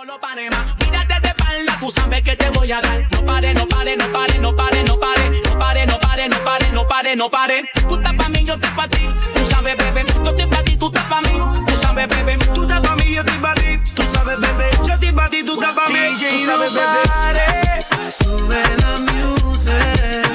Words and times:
No 0.00 0.06
lo 0.06 0.18
pare 0.18 0.48
más, 0.48 0.64
mírate 0.78 1.20
de 1.20 1.28
espalda, 1.28 1.76
tú 1.78 1.90
sabes 1.90 2.22
que 2.22 2.34
te 2.34 2.48
voy 2.52 2.72
a 2.72 2.80
dar. 2.80 3.06
No 3.12 3.22
pare, 3.26 3.52
no 3.52 3.68
pare, 3.68 3.94
no 3.98 4.10
pare, 4.10 4.38
no 4.38 4.56
pare, 4.56 4.82
no 4.82 4.98
pare, 4.98 5.30
no 5.30 5.58
pare, 5.58 5.86
no 5.86 5.98
pare, 5.98 6.28
no 6.30 6.38
pare, 6.42 6.70
no 6.72 6.88
pare, 6.88 7.16
no 7.16 7.30
pare. 7.30 7.70
Tú 7.86 7.96
estás 7.96 8.14
pa' 8.14 8.30
mí, 8.30 8.42
yo 8.42 8.54
estoy 8.54 8.70
pa' 8.70 8.88
ti. 8.88 9.10
Tú 9.34 9.44
sabes, 9.50 9.76
bebé, 9.76 10.06
yo 10.24 10.30
estoy 10.30 10.46
pa' 10.46 10.64
ti, 10.64 10.76
tú 10.78 10.86
estás 10.86 11.04
pa' 11.04 11.20
mí. 11.20 11.42
Tú 11.66 11.76
sabes, 11.82 12.08
bebé, 12.08 12.38
tú 12.54 12.62
estás 12.62 12.80
pa' 12.80 12.96
mí, 12.96 13.12
yo 13.12 13.20
estoy 13.20 13.38
pa' 13.40 13.54
ti. 13.54 13.78
Tú 13.94 14.02
sabes, 14.10 14.40
bebé, 14.40 14.70
yo 14.86 14.94
estoy 14.94 15.12
pa' 15.12 15.28
ti, 15.28 15.42
tú 15.44 15.52
estás 15.60 15.74
pa' 15.74 15.88
mí. 15.90 15.98
Tú 16.18 16.46
sabes, 16.46 16.72
bebé. 16.72 18.10
Sube 18.10 18.62
la 18.78 18.98
music, 19.00 20.29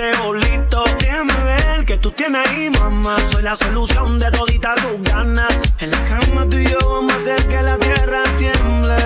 sete 0.00 0.16
bolito. 0.22 0.84
Déjame 0.98 1.34
ver 1.44 1.84
que 1.84 1.98
tú 1.98 2.10
tienes 2.10 2.46
ahí, 2.48 2.70
mamá. 2.70 3.16
Soy 3.30 3.42
la 3.42 3.56
solución 3.56 4.18
de 4.18 4.30
todita 4.30 4.74
tus 4.74 5.02
ganas. 5.02 5.52
En 5.78 5.90
la 5.90 6.04
cama 6.04 6.46
tú 6.48 6.56
y 6.56 6.66
yo 6.66 6.78
vamos 6.90 7.12
a 7.14 7.16
hacer 7.16 7.46
que 7.48 7.62
la 7.62 7.76
tierra 7.76 8.22
tiemble. 8.38 8.96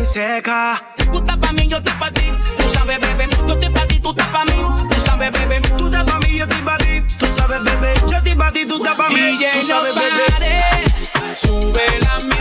Y 0.00 0.04
seca. 0.04 0.82
Tú 1.10 1.18
estás 1.18 1.36
pa' 1.38 1.52
mí, 1.52 1.66
yo 1.68 1.78
estoy 1.78 1.94
pa' 1.94 2.10
ti. 2.12 2.32
Tú 2.58 2.68
sabes, 2.74 3.00
bebé, 3.00 3.28
yo 3.46 3.54
estoy 3.54 3.70
pa' 3.70 3.86
ti, 3.86 3.98
tú 4.00 4.10
estás 4.10 4.26
pa' 4.28 4.44
mí. 4.44 4.66
Tú 4.90 5.00
sabes, 5.06 5.32
bebé, 5.32 5.60
tú 5.78 5.86
estás 5.86 6.04
pa' 6.04 6.18
mí, 6.18 6.38
yo 6.38 6.44
estoy 6.44 6.62
pa' 6.62 6.78
ti. 6.78 7.02
Tú 7.18 7.26
sabes, 7.36 7.64
bebé, 7.64 7.94
yo 8.08 8.16
estoy 8.18 8.34
pa' 8.34 8.52
ti, 8.52 8.66
tú 8.66 8.76
estás 8.76 8.96
pa' 8.96 9.08
mí. 9.08 9.38
Tú 9.60 9.66
sabes, 9.66 9.94
bebé. 9.94 10.84
Sube 11.40 11.98
la 12.00 12.33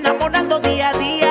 enamorando 0.00 0.58
día 0.60 0.88
a 0.90 0.92
día. 0.94 1.29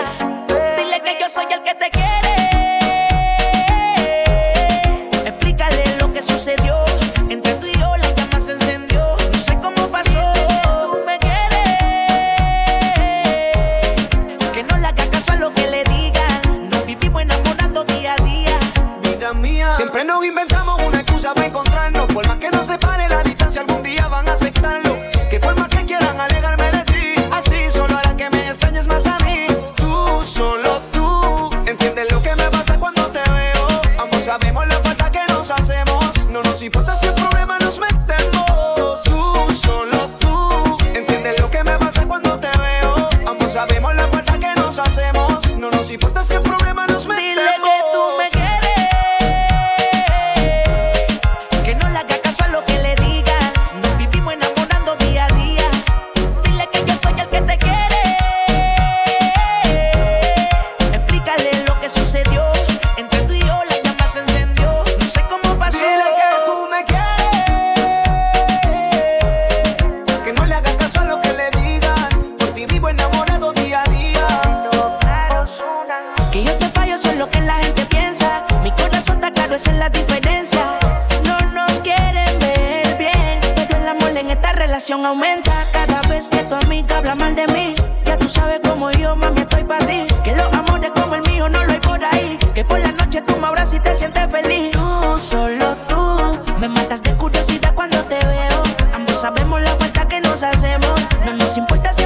Relación 84.70 85.04
aumenta. 85.04 85.52
Cada 85.74 86.00
vez 86.04 86.28
que 86.28 86.44
tu 86.44 86.54
amiga 86.54 87.00
habla 87.00 87.16
mal 87.16 87.36
de 87.36 87.48
mí, 87.48 87.76
ya 88.06 88.18
tú 88.20 88.30
sabes 88.30 88.60
cómo 88.64 88.92
yo, 88.92 89.16
mami, 89.16 89.42
estoy 89.42 89.64
para 89.64 89.84
ti. 89.88 90.06
Que 90.24 90.36
los 90.36 90.54
amores 90.54 90.92
como 90.94 91.16
el 91.16 91.24
mío 91.24 91.50
no 91.50 91.64
lo 91.66 91.72
hay 91.72 91.80
por 91.80 92.04
ahí. 92.06 92.38
Que 92.54 92.64
por 92.64 92.80
la 92.80 92.92
noche 92.92 93.20
tú 93.24 93.36
me 93.38 93.48
abrazas 93.48 93.74
y 93.74 93.80
te 93.80 93.96
sientes 93.96 94.30
feliz. 94.30 94.72
Tú, 94.72 95.20
solo 95.20 95.76
tú, 95.88 96.38
me 96.60 96.68
matas 96.68 97.02
de 97.02 97.16
curiosidad 97.16 97.74
cuando 97.74 97.98
te 98.04 98.24
veo. 98.24 98.64
Ambos 98.94 99.20
sabemos 99.20 99.60
la 99.60 99.76
falta 99.76 100.08
que 100.08 100.22
nos 100.22 100.44
hacemos. 100.44 101.02
No 101.26 101.34
nos 101.34 101.58
importa 101.58 101.92
si 101.92 102.06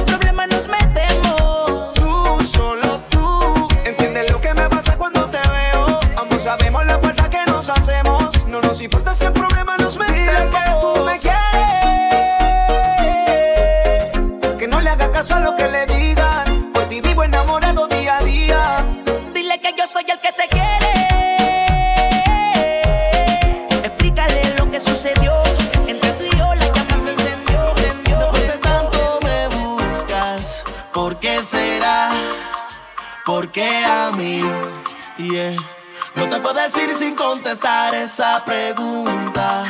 Puedo 36.44 36.60
decir 36.60 36.92
sin 36.92 37.14
contestar 37.14 37.94
esa 37.94 38.44
pregunta. 38.44 39.64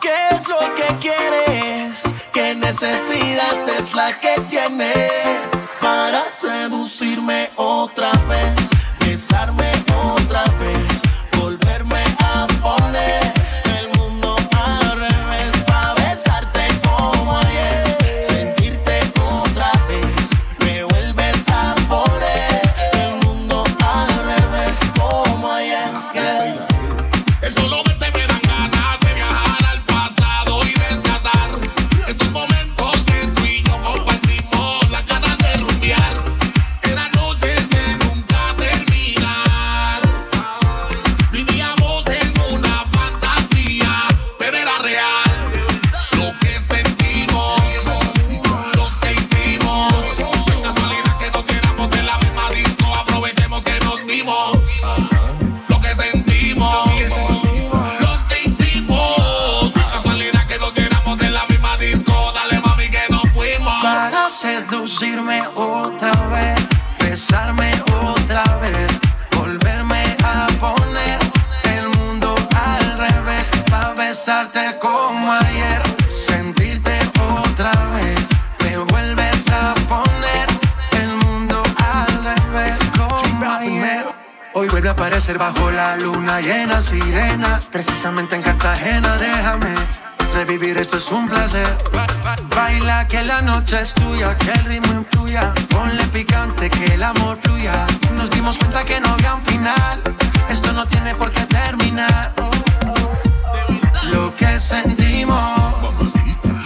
¿Qué 0.00 0.28
es 0.30 0.48
lo 0.48 0.74
que 0.74 0.86
quieres? 0.98 2.02
¿Qué 2.32 2.54
necesidad 2.54 3.68
es 3.68 3.94
la 3.94 4.18
que 4.18 4.40
tienes 4.48 5.70
para 5.82 6.24
seducirme 6.30 7.50
otra 7.56 8.10
vez? 8.26 8.56
Besarme 9.00 9.70
otra 10.02 10.44
vez, 10.58 10.83
llena, 86.40 86.80
sirena, 86.80 87.60
precisamente 87.70 88.36
en 88.36 88.42
Cartagena, 88.42 89.16
déjame 89.16 89.74
Revivir 90.34 90.76
esto 90.78 90.96
es 90.96 91.12
un 91.12 91.28
placer. 91.28 91.76
Baila 92.54 93.06
que 93.06 93.22
la 93.22 93.40
noche 93.40 93.82
es 93.82 93.94
tuya, 93.94 94.36
que 94.36 94.50
el 94.50 94.64
ritmo 94.64 94.92
influya. 94.92 95.54
Ponle 95.70 96.04
picante, 96.06 96.68
que 96.68 96.86
el 96.94 97.04
amor 97.04 97.38
fluya. 97.42 97.86
Nos 98.14 98.30
dimos 98.30 98.58
cuenta 98.58 98.84
que 98.84 98.98
no 98.98 99.10
había 99.10 99.34
un 99.36 99.42
final. 99.42 100.02
Esto 100.50 100.72
no 100.72 100.86
tiene 100.86 101.14
por 101.14 101.30
qué 101.30 101.42
terminar. 101.46 102.32
Lo 104.10 104.34
que 104.34 104.58
sentimos, 104.58 105.60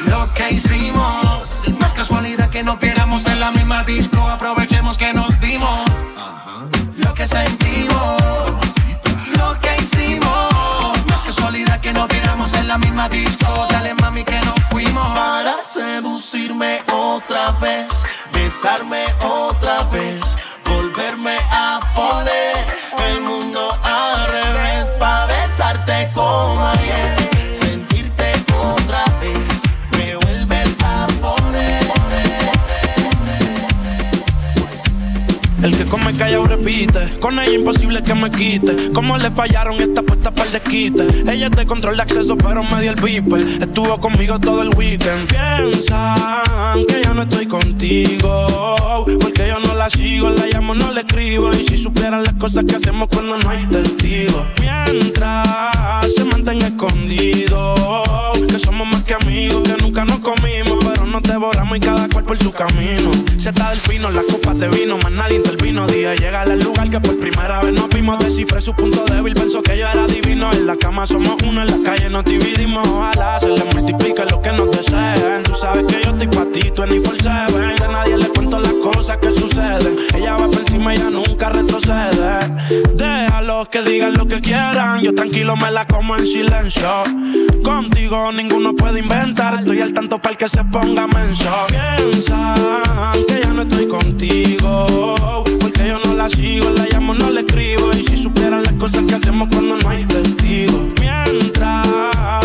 lo 0.06 0.32
que 0.32 0.50
hicimos. 0.52 1.42
No 1.78 1.86
casualidad 1.94 2.48
que 2.48 2.62
no 2.62 2.76
viéramos 2.76 3.26
en 3.26 3.38
la 3.38 3.50
misma 3.50 3.84
disco. 3.84 4.18
Aprovechemos 4.22 4.96
que 4.96 5.12
nos 5.12 5.38
dimos. 5.40 5.84
Lo 6.96 7.12
que 7.12 7.26
sentimos, 7.26 7.67
besarme 18.32 19.04
otra 19.22 19.82
vez, 19.84 20.36
volverme 20.64 21.36
a 21.50 21.78
poner 21.94 22.54
el 23.06 23.20
mundo 23.20 23.57
El 35.68 35.76
que 35.76 35.84
come 35.84 36.14
calla 36.14 36.40
o 36.40 36.46
repite. 36.46 37.18
Con 37.20 37.38
ella 37.38 37.52
imposible 37.52 38.02
que 38.02 38.14
me 38.14 38.30
quite. 38.30 38.90
Como 38.90 39.18
le 39.18 39.30
fallaron 39.30 39.78
esta 39.78 40.00
puesta 40.00 40.30
para 40.30 40.46
el 40.46 40.52
desquite. 40.52 41.06
Ella 41.30 41.50
te 41.50 41.66
control 41.66 41.96
de 41.96 42.02
acceso, 42.04 42.38
pero 42.38 42.62
me 42.62 42.80
dio 42.80 42.92
el 42.92 42.98
viper. 42.98 43.42
Estuvo 43.42 44.00
conmigo 44.00 44.40
todo 44.40 44.62
el 44.62 44.74
weekend. 44.74 45.28
Piensan 45.28 46.86
que 46.86 47.02
ya 47.04 47.12
no 47.12 47.20
estoy 47.20 47.46
contigo. 47.46 48.76
Porque 49.20 49.46
yo 49.46 49.58
no 49.60 49.74
la 49.74 49.90
sigo, 49.90 50.30
la 50.30 50.46
llamo, 50.46 50.74
no 50.74 50.90
le 50.90 51.00
escribo. 51.00 51.50
Y 51.50 51.62
si 51.62 51.76
supieran 51.76 52.22
las 52.22 52.32
cosas 52.34 52.64
que 52.64 52.76
hacemos 52.76 53.08
cuando 53.08 53.36
no 53.36 53.50
hay 53.50 53.66
testigos. 53.66 54.46
Mientras 54.62 56.14
se 56.14 56.24
mantenga 56.24 56.68
escondido. 56.68 57.74
Que 58.48 58.58
somos 58.58 58.88
más 58.88 59.04
que 59.04 59.12
amigos, 59.12 59.60
que 59.64 59.76
nunca 59.84 60.06
nos 60.06 60.20
comimos. 60.20 60.78
Pero 60.82 61.04
nos 61.04 61.22
devoramos 61.22 61.76
y 61.76 61.80
cada 61.80 62.08
cual 62.08 62.24
por 62.24 62.38
su 62.38 62.52
camino. 62.52 63.10
Se 63.36 63.50
está 63.50 63.68
del 63.68 63.78
fino, 63.78 64.10
las 64.10 64.24
copas 64.24 64.58
de 64.58 64.68
vino, 64.68 64.96
más 64.96 65.12
nadie 65.12 65.36
el 65.36 65.57
vino 65.62 65.86
día 65.86 66.14
llega 66.14 66.42
al 66.42 66.58
lugar 66.58 66.90
que 66.90 67.00
por 67.00 67.18
primera 67.18 67.60
vez 67.62 67.72
nos 67.72 67.88
vimos. 67.88 68.18
Descifré 68.18 68.60
su 68.60 68.74
punto 68.74 69.04
débil, 69.04 69.34
pensó 69.34 69.62
que 69.62 69.78
yo 69.78 69.86
era 69.86 70.06
divino. 70.06 70.52
En 70.52 70.66
la 70.66 70.76
cama 70.76 71.06
somos 71.06 71.36
uno, 71.46 71.62
en 71.62 71.68
la 71.68 71.90
calle 71.90 72.08
nos 72.08 72.24
dividimos. 72.24 72.86
Ojalá 72.86 73.40
se 73.40 73.48
le 73.48 73.64
multiplique 73.64 74.24
lo 74.30 74.40
que 74.40 74.52
nos 74.52 74.70
deseen. 74.70 75.42
Tú 75.44 75.54
sabes 75.54 75.86
que 75.86 76.02
yo 76.02 76.10
estoy 76.10 76.28
pa' 76.28 76.46
ti, 76.52 76.70
tú 76.74 76.82
en 76.82 76.92
A 77.28 77.88
nadie 77.88 78.16
le 78.16 78.28
cuento 78.28 78.58
las 78.58 78.72
cosas 78.74 79.18
que 79.18 79.30
suceden. 79.32 79.96
Ella 80.14 80.36
va 80.36 80.46
por 80.46 80.58
encima, 80.58 80.94
ella 80.94 81.10
nunca 81.10 81.48
retrocede. 81.50 82.38
Déjalo 82.94 83.64
que 83.70 83.82
digan 83.82 84.14
lo 84.14 84.26
que 84.26 84.40
quieran. 84.40 85.00
Yo 85.00 85.14
tranquilo 85.14 85.56
me 85.56 85.70
la 85.70 85.86
como 85.86 86.16
en 86.16 86.26
silencio. 86.26 87.04
Contigo 87.62 88.32
ninguno 88.32 88.74
puede 88.74 89.00
inventar. 89.00 89.60
Estoy 89.60 89.80
al 89.80 89.92
tanto 89.92 90.18
para 90.18 90.36
que 90.36 90.48
se 90.48 90.64
ponga 90.64 91.06
menso. 91.06 91.50
Piensan 91.68 93.24
que 93.26 93.40
ya 93.42 93.52
no 93.52 93.62
estoy 93.62 93.86
contigo 93.88 95.44
porque 95.60 95.88
yo 95.88 95.98
no 96.04 96.14
la 96.14 96.28
sigo, 96.28 96.70
la 96.70 96.86
llamo, 96.90 97.14
no 97.14 97.30
le 97.30 97.40
escribo. 97.40 97.90
Y 97.96 98.04
si 98.04 98.16
supieran 98.16 98.62
las 98.62 98.74
cosas 98.74 99.04
que 99.06 99.14
hacemos 99.14 99.48
cuando 99.50 99.76
no 99.76 99.88
hay 99.88 100.04
testigos. 100.04 100.80
Mientras 101.00 101.86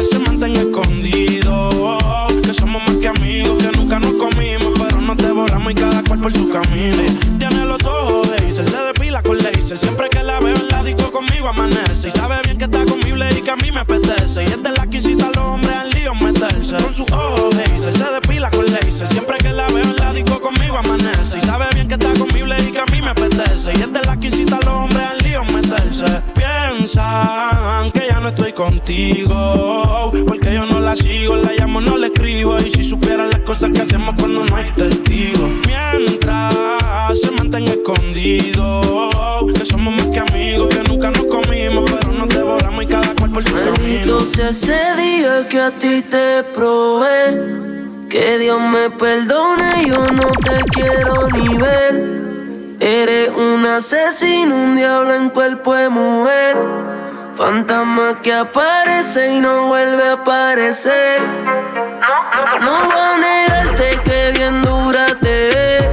se 0.09 0.19
mantenga 0.19 0.61
escondido, 0.61 1.97
que 2.41 2.53
somos 2.53 2.81
más 2.88 2.97
que 2.97 3.07
amigos, 3.07 3.57
que 3.61 3.77
nunca 3.77 4.00
nos 4.00 4.13
comimos, 4.13 4.73
pero 4.77 5.01
nos 5.01 5.17
devoramos 5.17 5.71
y 5.71 5.75
cada 5.75 6.03
cual 6.03 6.19
por 6.19 6.33
su 6.33 6.50
camino. 6.50 7.03
Tiene 7.38 7.65
los 7.65 7.83
ojos 7.85 8.29
de 8.31 8.47
Isel, 8.47 8.67
se 8.67 8.77
depila 8.77 9.21
con 9.21 9.38
laser. 9.38 9.77
Siempre 9.77 10.09
que 10.09 10.23
la 10.23 10.39
veo 10.39 10.55
en 10.55 10.67
la 10.69 10.83
disco 10.83 11.11
conmigo 11.11 11.47
amanece. 11.50 12.07
Y 12.07 12.11
sabe 12.11 12.35
bien 12.44 12.57
que 12.57 12.65
está 12.65 12.85
conmigo 12.85 13.17
y 13.17 13.41
que 13.41 13.51
a 13.51 13.55
mí 13.55 13.71
me 13.71 13.81
apetece. 13.81 14.44
Y 14.44 14.47
es 14.47 14.59
la 14.61 14.88
que 14.88 14.97
incita 14.97 15.27
a 15.27 15.29
los 15.29 15.38
hombres 15.39 15.75
al 15.75 15.89
lío 15.91 16.13
meterse. 16.15 16.75
Con 16.77 16.94
sus 16.94 17.11
ojos 17.11 17.43
contigo. 28.94 30.12
Porque 30.28 30.54
yo 30.54 30.66
no 30.66 30.80
la 30.80 30.95
sigo, 30.95 31.36
la 31.36 31.51
llamo, 31.54 31.81
no 31.81 31.98
le 31.98 32.07
escribo. 32.07 32.57
Y 32.60 32.69
si 32.69 32.84
supieran 32.84 33.30
las 33.30 33.40
cosas 33.42 33.72
que 33.72 33.81
hacemos 33.81 34.16
cuando 34.18 34.45
no 34.45 34.56
hay 34.56 34.69
testigos. 34.72 35.50
Mientras 35.68 37.19
se 37.19 37.31
mantenga 37.31 37.74
escondido. 37.74 39.10
Que 39.54 39.66
somos 39.66 39.95
más 39.95 40.07
que 40.07 40.19
amigos, 40.19 40.69
que 40.69 40.84
nunca 40.90 41.12
nos 41.12 41.25
comimos, 41.25 41.90
pero 41.92 42.13
nos 42.13 42.30
devoramos 42.30 42.84
y 42.84 42.88
cada 42.88 43.13
cual 43.16 43.31
por 43.31 43.44
su 43.44 43.54
camino. 43.54 44.19
ese 44.19 44.80
día 44.98 45.48
que 45.50 45.60
a 45.60 45.72
ti 45.72 46.01
te 46.01 46.44
probé. 46.54 47.63
Que 48.10 48.38
Dios 48.38 48.62
me 48.62 48.92
perdone, 48.92 49.88
yo 49.88 50.06
no 50.12 50.28
te 50.28 50.63
quiero 50.72 51.28
ni 51.30 51.57
ver. 51.57 52.24
Eres 52.80 53.30
un 53.30 53.66
asesino, 53.66 54.56
un 54.56 54.75
diablo 54.75 55.16
en 55.16 55.30
cuerpo 55.30 55.74
de 55.74 55.89
mujer. 55.89 56.93
Fantasma 57.35 58.21
que 58.21 58.31
aparece 58.31 59.33
y 59.33 59.39
no 59.39 59.68
vuelve 59.68 60.07
a 60.07 60.13
aparecer. 60.13 61.19
No 62.62 62.86
voy 62.86 62.96
a 62.96 63.17
negarte 63.17 64.00
que 64.03 64.31
bien 64.34 64.62
dura 64.62 65.08
te 65.19 65.89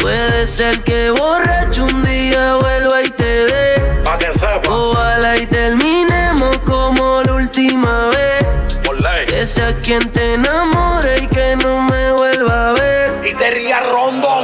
Puede 0.00 0.46
ser 0.46 0.82
que 0.82 1.10
borracho 1.10 1.84
un 1.84 2.02
día 2.04 2.56
vuelva 2.56 3.02
y 3.02 3.10
te 3.10 3.46
dé. 3.46 4.02
Ojalá 4.68 5.36
y 5.36 5.46
terminemos 5.46 6.58
como 6.60 7.22
la 7.22 7.34
última 7.34 8.08
vez. 8.08 8.46
Que 9.26 9.46
sea 9.46 9.72
quien 9.74 10.10
te 10.12 10.34
enamore 10.34 11.18
y 11.22 11.26
que 11.28 11.56
no 11.56 11.80
me 11.82 12.12
vuelva 12.12 12.70
a 12.70 12.72
ver. 12.72 13.26
Y 13.26 13.34
te 13.34 13.50
ría 13.50 13.80
rondón. 13.80 14.35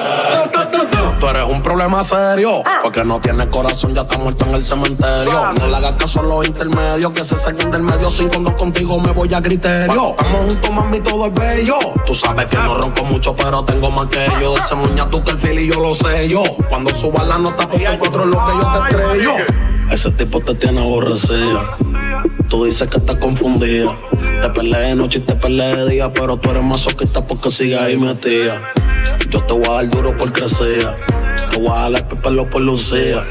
Eres 1.32 1.48
un 1.48 1.62
problema 1.62 2.02
serio. 2.02 2.62
Porque 2.82 3.02
no 3.04 3.18
tienes 3.18 3.46
corazón, 3.46 3.94
ya 3.94 4.02
está 4.02 4.18
muerto 4.18 4.44
en 4.44 4.54
el 4.54 4.62
cementerio. 4.66 5.52
No 5.58 5.66
le 5.66 5.76
hagas 5.76 5.92
caso 5.92 6.20
a 6.20 6.24
los 6.24 6.46
intermedios, 6.46 7.10
que 7.12 7.24
se 7.24 7.36
saquen 7.36 7.70
del 7.70 7.80
medio. 7.80 8.10
Sin 8.10 8.28
cuando 8.28 8.54
contigo 8.54 9.00
me 9.00 9.12
voy 9.12 9.32
a 9.32 9.40
criterio. 9.40 10.10
Estamos 10.10 10.40
juntos, 10.40 10.70
mami, 10.70 11.00
todo 11.00 11.28
es 11.28 11.32
bello. 11.32 11.78
Tú 12.04 12.14
sabes 12.14 12.48
que 12.48 12.58
no 12.58 12.74
ronco 12.74 13.04
mucho, 13.04 13.34
pero 13.34 13.64
tengo 13.64 13.90
más 13.90 14.08
que 14.08 14.26
yo. 14.42 14.58
Ese 14.58 14.74
muña 14.74 15.08
tú 15.08 15.24
que 15.24 15.30
el 15.30 15.38
fili 15.38 15.66
yo 15.66 15.80
lo 15.80 15.94
sé 15.94 16.28
yo. 16.28 16.42
Cuando 16.68 16.92
suba 16.92 17.24
la 17.24 17.38
nota, 17.38 17.66
porque 17.66 17.86
encuentro 17.86 18.26
lo 18.26 18.36
que 18.36 18.52
yo 18.52 18.70
te 18.70 18.90
estrello. 18.90 19.32
Ese 19.90 20.10
tipo 20.10 20.40
te 20.40 20.54
tiene 20.54 20.82
aborrecida. 20.82 21.78
Tú 22.50 22.66
dices 22.66 22.88
que 22.88 22.98
estás 22.98 23.16
confundida. 23.16 23.90
Te 24.42 24.50
peleé 24.50 24.88
de 24.88 24.96
noche 24.96 25.20
y 25.20 25.22
te 25.22 25.34
peleé 25.34 25.76
de 25.76 25.88
día, 25.92 26.12
pero 26.12 26.36
tú 26.36 26.50
eres 26.50 26.62
masoquista 26.62 27.26
porque 27.26 27.50
sigues 27.50 27.80
ahí 27.80 27.96
metida. 27.96 28.60
Yo 29.30 29.42
te 29.44 29.54
voy 29.54 29.64
a 29.64 29.72
dar 29.72 29.88
duro 29.88 30.14
por 30.14 30.30
crecer. 30.30 30.94
Te 31.50 31.56
voy 31.58 31.72
a 31.74 31.90
dar 31.90 32.08
pelo 32.08 32.48
por 32.48 32.62
lucía. 32.62 33.24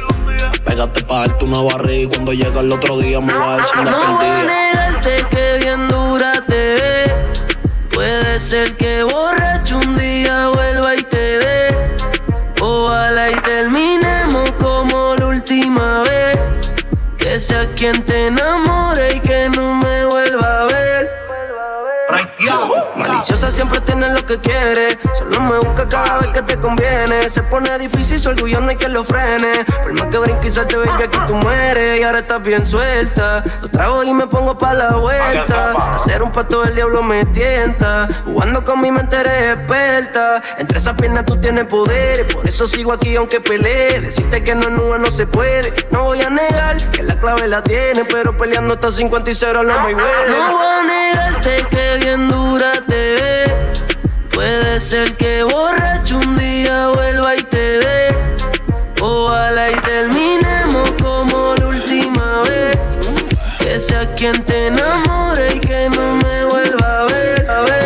Pégate 0.65 1.03
pa' 1.03 1.27
darte 1.27 1.45
una 1.45 1.61
barriga 1.61 2.03
y 2.03 2.07
cuando 2.07 2.33
llega 2.33 2.59
el 2.61 2.71
otro 2.71 2.97
día 2.97 3.19
me 3.19 3.33
voy 3.33 3.47
a 3.47 3.57
decir 3.57 3.79
una 3.79 3.91
No 3.91 4.17
voy 4.17 4.25
a 4.25 4.43
negarte 4.43 5.25
que 5.29 5.57
bien 5.59 5.87
dura 5.87 6.33
te 6.47 6.53
ve. 6.53 7.15
Puede 7.93 8.39
ser 8.39 8.75
que 8.75 9.03
borracho 9.03 9.77
un 9.79 9.97
día 9.97 10.49
vuelva 10.49 10.95
y 10.95 11.03
te 11.03 11.39
dé. 11.39 11.97
Ojalá 12.61 13.31
y 13.31 13.35
terminemos 13.41 14.51
como 14.59 15.15
la 15.15 15.27
última 15.27 16.03
vez. 16.03 16.37
Que 17.17 17.39
sea 17.39 17.65
quien 17.75 18.01
te 18.03 18.27
enamore 18.27 19.15
y 19.15 19.19
que 19.19 19.49
no 19.49 19.75
me 19.75 19.80
vuelva 23.21 23.37
a 23.37 23.45
ver. 23.45 23.51
Ambiciosa 23.51 23.51
siempre 23.51 23.81
tiene 23.81 24.09
lo 24.13 24.25
que 24.25 24.37
quiere. 24.37 24.99
Solo 25.13 25.39
me 25.41 25.57
busca 25.59 25.87
cada 25.87 26.19
vez 26.19 26.29
que 26.29 26.41
te 26.41 26.57
conviene. 26.57 27.29
Se 27.29 27.43
pone 27.43 27.77
difícil, 27.77 28.19
su 28.19 28.29
orgullo 28.29 28.61
no 28.61 28.69
hay 28.69 28.75
que 28.75 28.87
lo 28.87 29.03
frene. 29.03 29.65
Por 29.81 29.93
más 29.93 30.07
que 30.07 30.17
brinque 30.17 30.47
y 30.47 30.51
salte, 30.51 30.75
que 30.97 31.03
aquí 31.03 31.19
tú 31.27 31.35
mueres. 31.35 31.99
Y 31.99 32.03
ahora 32.03 32.19
estás 32.19 32.41
bien 32.41 32.65
suelta. 32.65 33.43
Lo 33.61 33.69
trago 33.69 34.03
y 34.03 34.13
me 34.13 34.27
pongo 34.27 34.57
pa' 34.57 34.73
la 34.73 34.95
vuelta. 34.95 35.93
Hacer 35.93 36.23
un 36.23 36.31
pato 36.31 36.61
del 36.63 36.75
diablo 36.75 37.03
me 37.03 37.25
tienta. 37.25 38.07
Jugando 38.25 38.63
con 38.63 38.81
mi 38.81 38.91
mente 38.91 39.17
eres 39.17 39.55
experta. 39.55 40.41
Entre 40.57 40.77
esas 40.77 40.95
piernas 40.95 41.25
tú 41.25 41.37
tienes 41.37 41.65
poder. 41.65 42.27
Por 42.27 42.47
eso 42.47 42.67
sigo 42.67 42.93
aquí 42.93 43.15
aunque 43.15 43.39
pelee. 43.39 44.01
Decirte 44.01 44.43
que 44.43 44.55
no 44.55 44.63
es 44.63 44.71
nube 44.71 44.99
no 44.99 45.11
se 45.11 45.27
puede. 45.27 45.73
No 45.91 46.03
voy 46.03 46.21
a 46.21 46.29
negar 46.29 46.77
que 46.91 47.03
la 47.03 47.19
clave 47.19 47.47
la 47.47 47.63
tiene. 47.63 48.05
Pero 48.05 48.35
peleando 48.35 48.73
hasta 48.73 48.91
50 48.91 49.29
y 49.29 49.33
0 49.33 49.63
no 49.63 49.79
me 49.81 49.93
huele. 49.93 50.29
No 50.29 50.57
voy 50.57 50.65
a 50.65 50.83
negarte 50.83 51.65
que 51.69 51.97
bien. 51.99 52.27
Puede 52.29 52.40
ser 54.81 55.15
que 55.15 55.43
borracho 55.43 56.17
un 56.17 56.35
día 56.37 56.87
vuelva 56.87 57.35
y 57.35 57.43
te 57.43 57.77
dé. 57.77 58.15
Ojalá 58.99 59.69
y 59.69 59.75
terminemos 59.81 60.89
como 60.99 61.53
la 61.55 61.67
última 61.67 62.41
vez. 62.41 62.79
Que 63.59 63.77
sea 63.77 64.07
quien 64.15 64.43
te 64.43 64.67
enamore 64.67 65.55
y 65.55 65.59
que 65.59 65.87
no 65.89 66.15
me 66.15 66.45
vuelva 66.45 67.01
a 67.01 67.05
ver, 67.05 67.49
a 67.49 67.61
ver. 67.61 67.81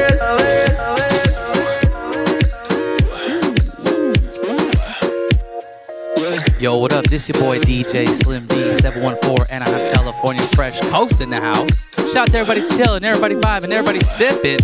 Yo, 6.58 6.78
what 6.78 6.94
up? 6.94 7.06
This 7.10 7.28
your 7.28 7.38
boy 7.40 7.60
DJ 7.60 8.08
Slim 8.08 8.48
D, 8.48 8.74
714 8.74 9.46
Anaheim, 9.50 9.94
California, 9.94 10.42
fresh 10.56 10.80
coast 10.90 11.20
in 11.20 11.30
the 11.30 11.42
house. 11.42 11.86
Shout 12.14 12.16
out 12.16 12.28
to 12.30 12.38
everybody 12.38 12.64
chilling, 12.76 13.04
everybody 13.04 13.36
vibing, 13.36 13.72
everybody 13.72 14.00
sipping. 14.00 14.60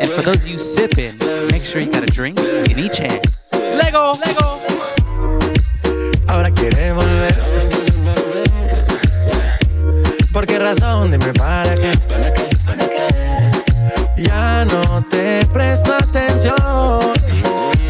And 0.00 0.10
for 0.10 0.22
those 0.22 0.44
of 0.44 0.48
you 0.48 0.58
sipping, 0.58 1.18
make 1.50 1.64
sure 1.64 1.80
you 1.80 1.90
got 1.90 2.02
a 2.02 2.06
drink 2.06 2.38
in 2.70 2.78
each 2.78 2.98
hand. 2.98 3.20
Lego, 3.52 4.18
Lego. 4.24 4.60
Ahora 6.28 6.50
quiere 6.50 6.92
volver. 6.92 7.34
¿Por 10.32 10.46
qué 10.46 10.58
razón? 10.58 11.12
Dime 11.12 11.32
para 11.34 11.76
qué. 11.76 11.92
Ya 14.16 14.64
no 14.64 15.04
te 15.08 15.46
presto 15.52 15.94
atención. 15.94 16.56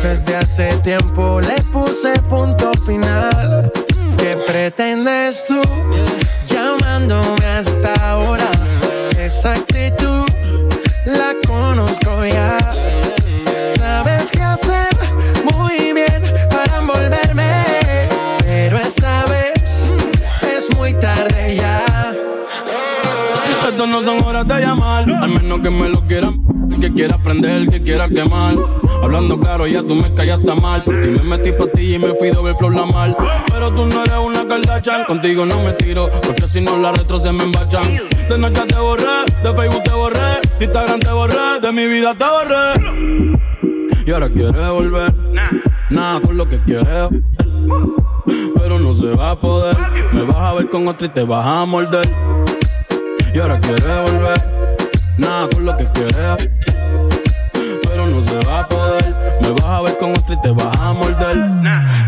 Desde 0.03 0.37
hace 0.37 0.77
tiempo 0.83 1.41
le 1.41 1.63
puse 1.73 2.13
punto 2.29 2.73
final. 2.85 3.73
¿Qué 4.19 4.37
pretendes 4.47 5.47
tú 5.47 5.63
llamándome 6.45 7.47
hasta 7.47 7.95
ahora? 8.11 8.51
Esa 9.19 9.55
la 11.05 11.35
conozco 11.47 12.25
ya. 12.25 12.59
Sabes 13.71 14.31
qué 14.31 14.43
hacer 14.43 14.89
muy 15.53 15.93
bien 15.93 16.23
para 16.51 16.79
envolverme, 16.79 17.65
pero 18.41 18.79
esta 18.79 19.25
vez 19.27 19.91
es 20.57 20.75
muy 20.77 20.95
tarde 20.95 21.57
ya. 21.57 22.15
Estas 23.69 23.89
no 23.89 24.03
son 24.03 24.23
horas 24.25 24.47
de 24.47 24.61
llamar, 24.61 25.05
al 25.11 25.29
menos 25.29 25.61
que 25.61 25.71
me 25.71 25.89
lo 25.89 26.07
quieran. 26.07 26.41
El 26.71 26.81
que 26.81 26.93
quiera 26.93 27.17
aprender, 27.17 27.69
que 27.69 27.83
quiera 27.83 28.09
quemar. 28.09 28.57
Hablando 29.03 29.39
claro, 29.39 29.67
ya 29.67 29.83
tú 29.83 29.95
me 29.95 30.13
callaste 30.15 30.55
mal. 30.55 30.83
Por 30.83 31.01
ti 31.01 31.09
me 31.09 31.23
metí 31.23 31.53
pa' 31.53 31.67
ti 31.67 31.95
y 31.95 31.99
me 31.99 32.15
fui 32.15 32.31
doble 32.31 32.55
flow 32.57 32.71
la 32.71 32.87
mal. 32.87 33.17
Pero 33.53 33.73
tú 33.75 33.85
no 33.87 34.03
eres 34.03 34.17
una 34.17 34.49
Kardashian, 34.49 35.05
contigo 35.05 35.45
no 35.45 35.61
me 35.61 35.75
tiro. 35.75 36.09
Porque 36.27 36.47
si 36.47 36.63
no 36.63 36.79
la 36.79 36.93
retro 36.93 37.19
se 37.19 37.31
me 37.33 37.45
embachan. 37.45 37.85
De 38.29 38.39
noche 38.39 38.63
te 38.67 38.79
borré, 38.79 39.25
de 39.43 39.55
Facebook 39.55 39.83
te 39.83 39.91
borré, 39.91 40.41
de 40.59 40.65
Instagram 40.65 41.01
te 41.01 41.11
borré, 41.11 41.61
de 41.61 41.73
mi 41.73 41.87
vida 41.87 42.15
te 42.15 42.25
borré. 42.25 43.25
Y 44.07 44.11
ahora 44.11 44.29
quieres 44.29 44.69
volver, 44.69 45.15
nada 45.91 46.21
con 46.21 46.37
lo 46.37 46.49
que 46.49 46.63
quieres. 46.65 47.09
Pero 48.57 48.79
no 48.79 48.95
se 48.95 49.15
va 49.15 49.31
a 49.31 49.41
poder. 49.41 49.77
Me 50.13 50.23
vas 50.23 50.37
a 50.37 50.55
ver 50.55 50.69
con 50.69 50.87
otra 50.89 51.07
y 51.07 51.11
te 51.11 51.25
vas 51.25 51.47
a 51.47 51.65
morder. 51.65 52.09
Y 53.35 53.39
ahora 53.39 53.59
quieres 53.61 53.85
volver, 53.85 54.41
nada 55.19 55.49
con 55.53 55.65
lo 55.65 55.77
que 55.77 55.91
quieres. 55.91 56.51
Pero 57.83 58.07
no 58.07 58.21
se 58.21 58.39
va 58.47 58.61
a 58.61 58.69
poder. 58.69 59.17
Me 59.41 59.51
vas 59.51 59.65
a 59.65 59.81
ver 59.83 59.99
con 59.99 60.11
otra 60.13 60.35
y 60.35 60.41
te 60.41 60.51
vas 60.51 60.81
a 60.81 60.93
morder. 60.93 61.39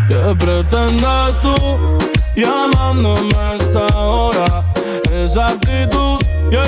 ¿Qué 0.07 0.35
pretendes 0.37 1.41
tú 1.41 1.97
llamándome 2.35 3.35
a 3.35 3.55
esta 3.55 3.87
hora? 3.97 4.73
Esa 5.11 5.47
actitud, 5.47 6.19
yeah, 6.51 6.63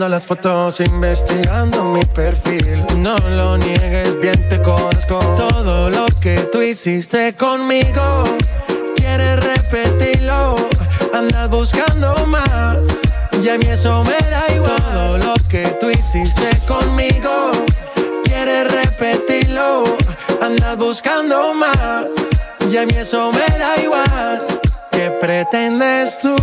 chequeando 0.00 0.08
las 0.08 0.26
fotos, 0.26 0.80
investigando 0.80 1.84
mi 1.84 2.04
perfil. 2.04 2.84
No 2.98 3.18
lo 3.18 3.58
niegues, 3.58 4.18
bien 4.18 4.48
te 4.48 4.60
conozco. 4.62 5.18
Todo 5.36 5.90
lo 5.90 6.06
que 6.20 6.36
tú 6.52 6.62
hiciste 6.62 7.34
conmigo, 7.34 8.24
quieres 8.96 9.44
repetirlo. 9.44 10.56
Andas 11.12 11.50
buscando 11.50 12.14
más. 12.26 12.78
Y 13.42 13.48
a 13.50 13.58
mí 13.58 13.66
eso 13.66 14.02
me 14.04 14.18
da 14.30 14.44
igual. 14.54 14.82
Todo 14.92 15.18
lo 15.18 15.34
que 15.48 15.66
tú 15.80 15.90
hiciste 15.90 16.48
conmigo, 16.66 17.52
quieres 18.24 18.72
repetirlo. 18.72 19.84
Andas 20.40 20.76
buscando 20.76 21.52
más. 21.54 22.06
Y 22.70 22.76
a 22.78 22.86
mí 22.86 22.94
eso 22.96 23.32
me 23.32 23.58
da 23.58 23.76
igual. 23.82 24.46
¿Qué 24.92 25.10
pretendes 25.20 26.20
tú 26.20 26.36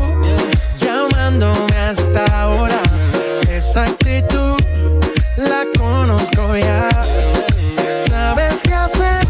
llamándome 0.75 1.75
hasta 1.77 2.25
ahora? 2.41 2.87
Esa 3.77 3.91
actitud 3.91 4.57
la 5.38 5.63
conozco 5.77 6.57
ya. 6.57 6.89
Sabes 8.01 8.63
qué 8.63 8.74
hacer 8.74 9.27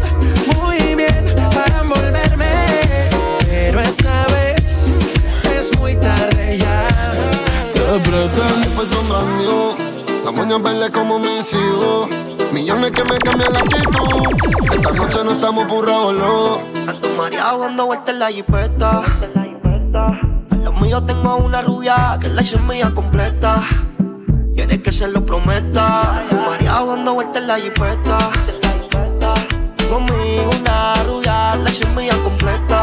muy 0.56 0.94
bien 0.94 1.34
para 1.54 1.80
envolverme. 1.82 2.70
Pero 3.40 3.78
esta 3.78 4.26
vez 4.28 4.90
es 5.52 5.78
muy 5.78 5.96
tarde 5.96 6.56
ya. 6.56 6.88
¿Qué 7.74 8.00
pretendes? 8.08 8.68
fue 8.74 8.86
sombrando. 8.86 9.76
La 10.24 10.30
moña 10.30 10.56
verde 10.56 10.90
como 10.92 11.18
mis 11.18 11.52
hijos. 11.52 12.08
Millones 12.50 12.92
que 12.92 13.04
me 13.04 13.18
cambian 13.18 13.52
la 13.52 13.58
actitud. 13.58 14.72
Esta 14.72 14.92
noche 14.92 15.24
no 15.24 15.32
estamos 15.32 15.68
por 15.68 15.86
no. 15.86 16.62
Ando 16.88 17.08
mareado 17.18 17.58
dando 17.58 17.84
vueltas 17.84 18.14
en 18.14 18.18
la 18.18 18.28
jipeta. 18.28 19.02
Al 20.50 20.64
lado 20.64 20.72
mío 20.80 21.02
tengo 21.02 21.36
una 21.36 21.60
rubia 21.60 22.16
que 22.18 22.28
la 22.28 22.40
hice 22.40 22.56
mía 22.60 22.90
completa. 22.94 23.62
Quiere 24.58 24.82
que 24.82 24.90
se 24.90 25.06
lo 25.06 25.24
prometa. 25.24 26.18
Ando 26.18 26.34
mareado 26.34 26.88
dando 26.88 27.14
vueltas 27.14 27.42
en 27.42 27.46
la 27.46 27.60
jipeta. 27.60 28.18
Conmigo 29.88 30.50
una 30.60 30.94
rubia 31.04 31.54
la 31.54 31.90
mía 31.94 32.14
completa. 32.24 32.82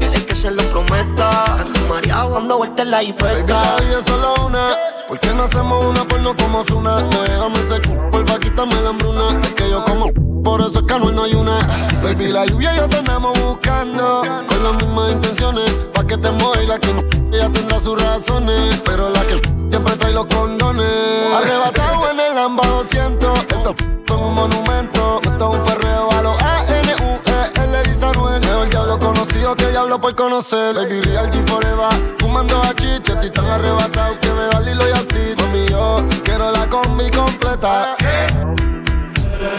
Quiere 0.00 0.26
que 0.26 0.34
se 0.34 0.50
lo 0.50 0.64
prometa. 0.72 1.60
Ando 1.60 1.78
mareado 1.88 2.30
dando 2.34 2.56
vueltas 2.58 2.86
en 2.86 2.90
la 2.90 2.98
jipeta. 3.02 3.76
vida 3.84 4.00
es 4.00 4.04
solo 4.04 4.34
una. 4.44 4.70
¿Por 5.06 5.20
qué 5.20 5.32
no 5.32 5.44
hacemos 5.44 5.84
una 5.84 6.02
porno 6.08 6.34
como 6.34 6.64
una? 6.74 7.02
Déjame 7.02 7.60
ese 7.60 7.78
porfa, 8.10 8.40
quítame 8.40 8.74
la 8.82 8.88
hambruna. 8.88 9.40
Es 9.44 9.54
que 9.54 9.70
yo 9.70 9.84
como, 9.84 10.10
por 10.44 10.60
eso 10.60 10.80
es 10.80 10.84
que 10.84 10.98
no 10.98 11.22
hay 11.22 11.34
una. 11.34 11.66
Baby, 12.02 12.30
la 12.30 12.44
lluvia 12.44 12.72
y 12.74 12.76
yo 12.76 12.88
te 12.88 12.98
andamos 12.98 13.32
buscando. 13.40 14.22
Con 14.46 14.62
las 14.62 14.74
mismas 14.76 15.12
intenciones. 15.12 15.70
Pa' 15.92 16.06
que 16.06 16.18
te 16.18 16.30
mueva 16.30 16.62
y 16.62 16.66
la 16.66 16.78
que 16.78 16.92
no, 16.92 17.02
ella 17.32 17.50
tendrá 17.50 17.80
sus 17.80 18.00
razones. 18.00 18.80
Pero 18.84 19.08
la 19.10 19.26
que 19.26 19.40
siempre 19.70 19.96
trae 19.96 20.12
los 20.12 20.26
condones. 20.26 20.86
Arrebatado 21.34 22.10
en 22.10 22.20
el 22.20 22.34
Lamba 22.34 22.66
200. 22.66 23.46
Eso 23.48 23.74
son 24.06 24.22
un 24.22 24.34
monumento. 24.34 25.20
Esto 25.22 25.52
es 25.52 25.58
un 25.58 25.64
perreo 25.64 26.12
a 26.12 26.22
los 26.22 26.42
A-N-U-E-L, 26.42 27.82
dice 27.84 28.04
Anuel. 28.04 28.40
Mejor 28.42 28.68
diablo 28.68 28.98
conocido 28.98 29.54
que 29.56 29.66
diablo 29.70 30.00
por 30.00 30.14
conocer. 30.14 30.74
Baby, 30.74 31.00
real 31.00 31.30
G 31.32 31.44
forever. 31.46 32.16
Fumando 32.18 32.60
a 32.62 32.74
chicha, 32.74 33.18
tan 33.18 33.46
arrebatado 33.46 34.20
que 34.20 34.28
me 34.28 34.44
da 34.44 34.60
Lilo 34.60 34.84
y. 34.88 35.42
Mami, 35.42 35.66
yo 35.68 36.04
quiero 36.22 36.52
la 36.52 36.68
combi 36.68 37.10
completa. 37.10 37.96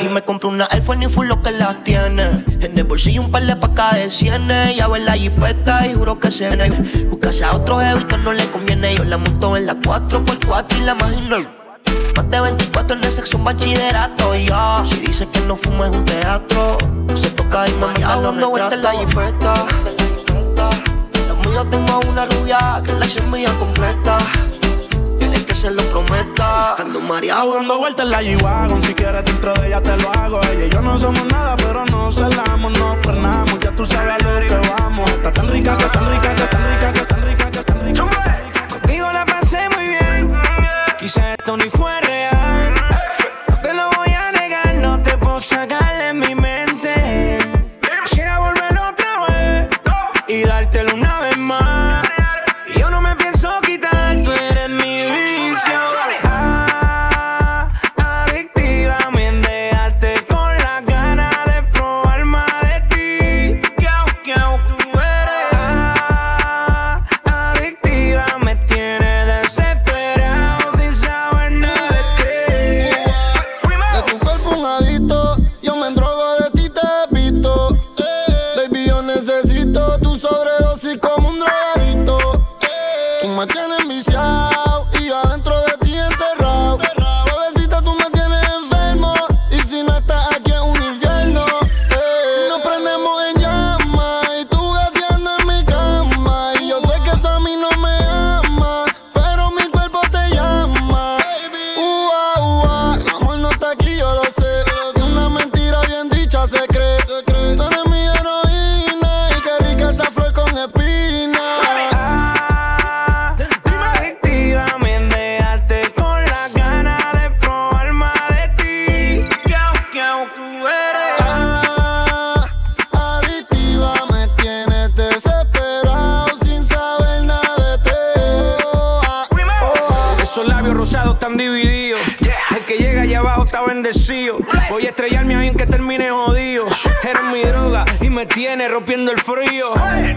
Y 0.01 0.07
me 0.07 0.21
compré 0.21 0.49
una 0.49 0.67
iPhone 0.71 1.03
y 1.03 1.07
full 1.07 1.27
lo 1.27 1.41
que 1.41 1.51
las 1.51 1.83
tiene. 1.83 2.43
En 2.61 2.77
el 2.77 2.83
bolsillo 2.83 3.21
un 3.21 3.31
par 3.31 3.45
de 3.45 3.55
pacas 3.55 3.95
de 3.95 4.09
cienes. 4.09 4.75
Ya 4.75 4.87
ve 4.87 4.99
la 4.99 5.13
jipeta 5.13 5.87
y 5.87 5.93
juro 5.93 6.19
que 6.19 6.31
se 6.31 6.49
viene. 6.49 6.69
Buscase 7.09 7.43
a 7.43 7.53
otro 7.55 7.79
jevito 7.79 8.17
no 8.17 8.33
le 8.33 8.49
conviene. 8.49 8.95
Yo 8.95 9.03
la 9.05 9.17
monto 9.17 9.55
en 9.57 9.65
la 9.65 9.75
4x4 9.75 10.77
y 10.77 10.81
la 10.81 10.93
imagino. 10.93 11.37
Más 12.15 12.29
de 12.29 12.39
24 12.39 12.97
en 12.97 13.03
el 13.03 13.11
sexo, 13.11 13.37
un 13.37 13.43
bachillerato. 13.43 14.35
Y 14.35 14.47
yeah. 14.47 14.83
si 14.85 14.95
dice 14.97 15.27
que 15.29 15.39
no 15.41 15.55
fumo 15.55 15.85
es 15.85 15.91
un 15.91 16.05
teatro. 16.05 16.77
Se 17.15 17.29
toca 17.31 17.67
y 17.67 17.73
mañana 17.73 18.21
dando 18.21 18.49
vueltas 18.49 18.73
en 18.73 18.83
la 18.83 18.91
jipeta. 18.91 19.65
La 21.27 21.33
mía 21.35 21.63
tengo 21.69 21.99
una 22.09 22.25
rubia 22.25 22.81
que 22.83 22.93
la 22.93 23.05
hice 23.05 23.21
mía 23.27 23.51
completa 23.59 24.17
se 25.55 25.71
lo 25.71 25.81
prometa. 25.83 26.75
Ando 26.75 26.99
mareado. 26.99 27.55
Dando 27.55 27.77
vueltas 27.77 28.05
en 28.05 28.11
la 28.11 28.21
g 28.21 28.37
Si 28.83 28.93
quieres 28.93 29.23
dentro 29.25 29.53
de 29.53 29.67
ella 29.67 29.81
te 29.81 29.97
lo 29.97 30.11
hago. 30.11 30.41
Ella 30.51 30.65
y 30.65 30.69
yo 30.69 30.81
no 30.81 30.97
somos 30.99 31.25
nada, 31.27 31.55
pero 31.57 31.85
no 31.85 32.11
celamos, 32.11 32.77
no 32.77 32.97
frenamos. 33.01 33.59
Ya 33.59 33.71
tú 33.71 33.85
sabes 33.85 34.25
a 34.25 34.29
lo 34.29 34.47
que 34.47 34.69
vamos. 34.69 35.09
Está 35.11 35.31
tan 35.31 35.47
rica, 35.47 35.71
está 35.71 35.89
tan 35.91 36.11
rica, 36.11 36.33
está 36.33 36.49
tan 36.49 36.73
rica, 36.73 36.93
que 36.93 37.04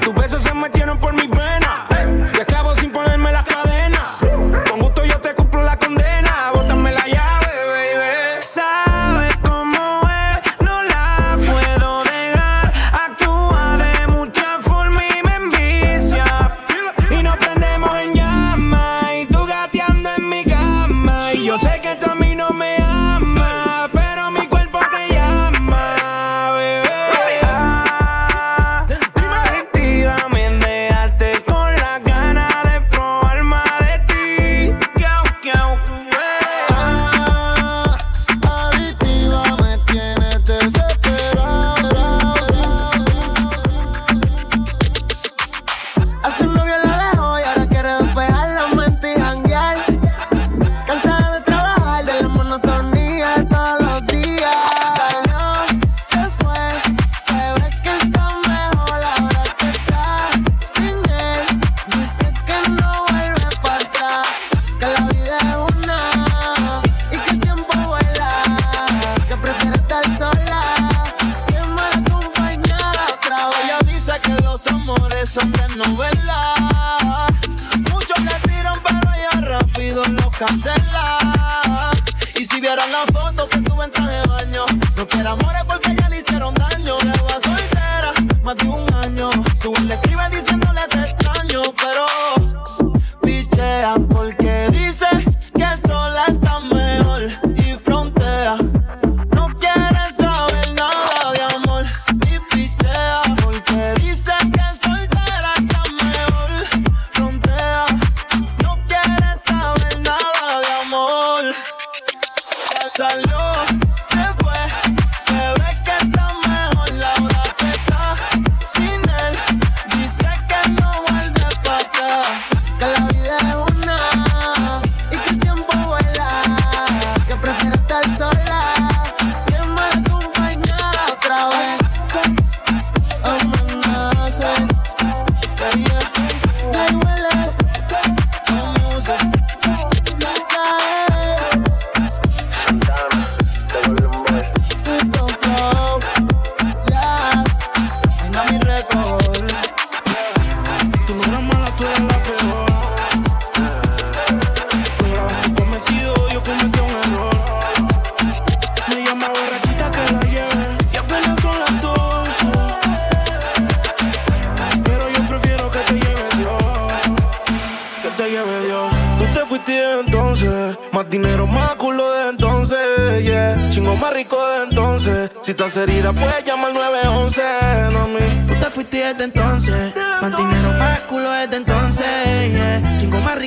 Tus 0.00 0.14
besos 0.14 0.42
se 0.42 0.54
metieron 0.54 0.98
por 0.98 1.12
mi 1.12 1.28
pene 1.28 1.57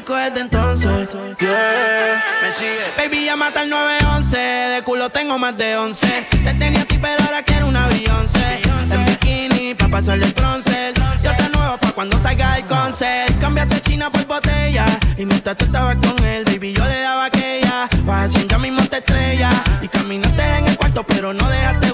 rico 0.01 0.15
desde 0.15 0.41
entonces. 0.41 1.11
Yeah. 1.39 2.23
Me 2.41 2.51
sigue. 2.53 2.79
Baby, 2.97 3.25
llama 3.25 3.47
al 3.47 3.69
911. 3.69 4.37
De 4.37 4.81
culo 4.83 5.09
tengo 5.09 5.37
más 5.37 5.55
de 5.57 5.77
11. 5.77 6.27
Te 6.43 6.53
tenía 6.55 6.81
a 6.81 6.85
ti, 6.85 6.97
pero 7.01 7.23
ahora 7.23 7.43
quiero 7.43 7.67
una 7.67 7.87
Beyoncé. 7.87 8.61
En 8.91 9.05
bikini, 9.05 9.75
pa' 9.75 9.87
pasarle 9.87 10.25
el 10.25 10.33
bronce. 10.33 10.93
Yo 11.23 11.35
te 11.35 11.49
nuevo 11.49 11.77
pa' 11.77 11.91
cuando 11.91 12.17
salga 12.19 12.57
el 12.57 12.65
concert. 12.65 13.39
Cambiaste 13.39 13.81
China 13.81 14.11
por 14.11 14.25
botella. 14.25 14.85
Y 15.17 15.25
mientras 15.25 15.57
tú 15.57 15.65
estabas 15.65 15.97
con 15.97 16.25
él, 16.25 16.43
baby, 16.45 16.73
yo 16.73 16.85
le 16.85 16.99
daba 17.01 17.25
aquella. 17.25 17.87
Vas 18.03 18.33
ya 18.33 18.57
mismo 18.57 18.81
te 18.85 18.97
estrella. 18.97 19.51
Y 19.81 19.87
caminaste 19.87 20.43
en 20.57 20.67
el 20.67 20.77
cuarto, 20.77 21.03
pero 21.05 21.33
no 21.33 21.47
dejaste 21.49 21.91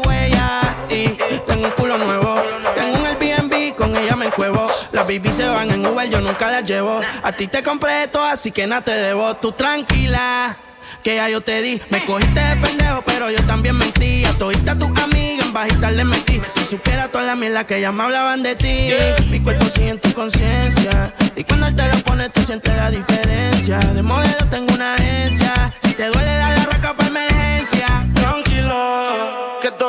baby 5.08 5.32
se 5.32 5.48
van 5.48 5.72
en 5.72 5.86
Uber, 5.86 6.10
yo 6.10 6.22
nunca 6.22 6.52
las 6.52 6.66
llevo. 6.66 7.00
A 7.24 7.32
ti 7.32 7.48
te 7.48 7.64
compré 7.64 8.04
esto, 8.04 8.24
así 8.24 8.52
que 8.52 8.68
nada 8.68 8.82
te 8.82 8.92
debo. 8.92 9.36
Tú 9.38 9.54
tranquila 9.54 10.58
que 11.02 11.16
ya 11.16 11.30
yo 11.30 11.42
te 11.42 11.62
di. 11.62 11.82
Me 11.90 12.04
cogiste 12.06 12.40
de 12.40 12.56
pendejo, 12.58 13.02
pero 13.06 13.32
yo 13.32 13.42
también 13.46 13.78
mentía. 13.78 14.32
Todita 14.38 14.78
tus 14.78 14.90
amigas 15.00 15.46
en 15.46 15.54
bajita 15.54 15.92
le 15.92 16.04
metí. 16.04 16.42
Si 16.56 16.66
supiera 16.66 17.08
toda 17.08 17.24
la 17.24 17.36
mierda 17.36 17.66
que 17.66 17.80
ya 17.80 17.92
me 17.92 18.04
hablaban 18.04 18.44
de 18.44 18.56
ti. 18.56 18.90
Mi 19.30 19.40
cuerpo 19.40 19.66
sigue 19.68 19.90
en 19.90 20.00
tu 20.00 20.12
conciencia. 20.14 21.14
Y 21.36 21.44
cuando 21.46 21.68
él 21.68 21.76
te 21.76 21.88
lo 21.88 21.98
pone, 22.04 22.30
tú 22.30 22.42
sientes 22.42 22.76
la 22.76 22.92
diferencia. 22.92 23.80
De 23.80 24.02
modelo 24.04 24.46
tengo 24.50 24.74
una 24.74 24.96
agencia. 24.96 25.74
Si 25.84 25.94
te 25.94 26.08
duele, 26.08 26.32
dale 26.32 26.58
la 26.58 26.66
raca 26.66 26.94
para 26.96 27.10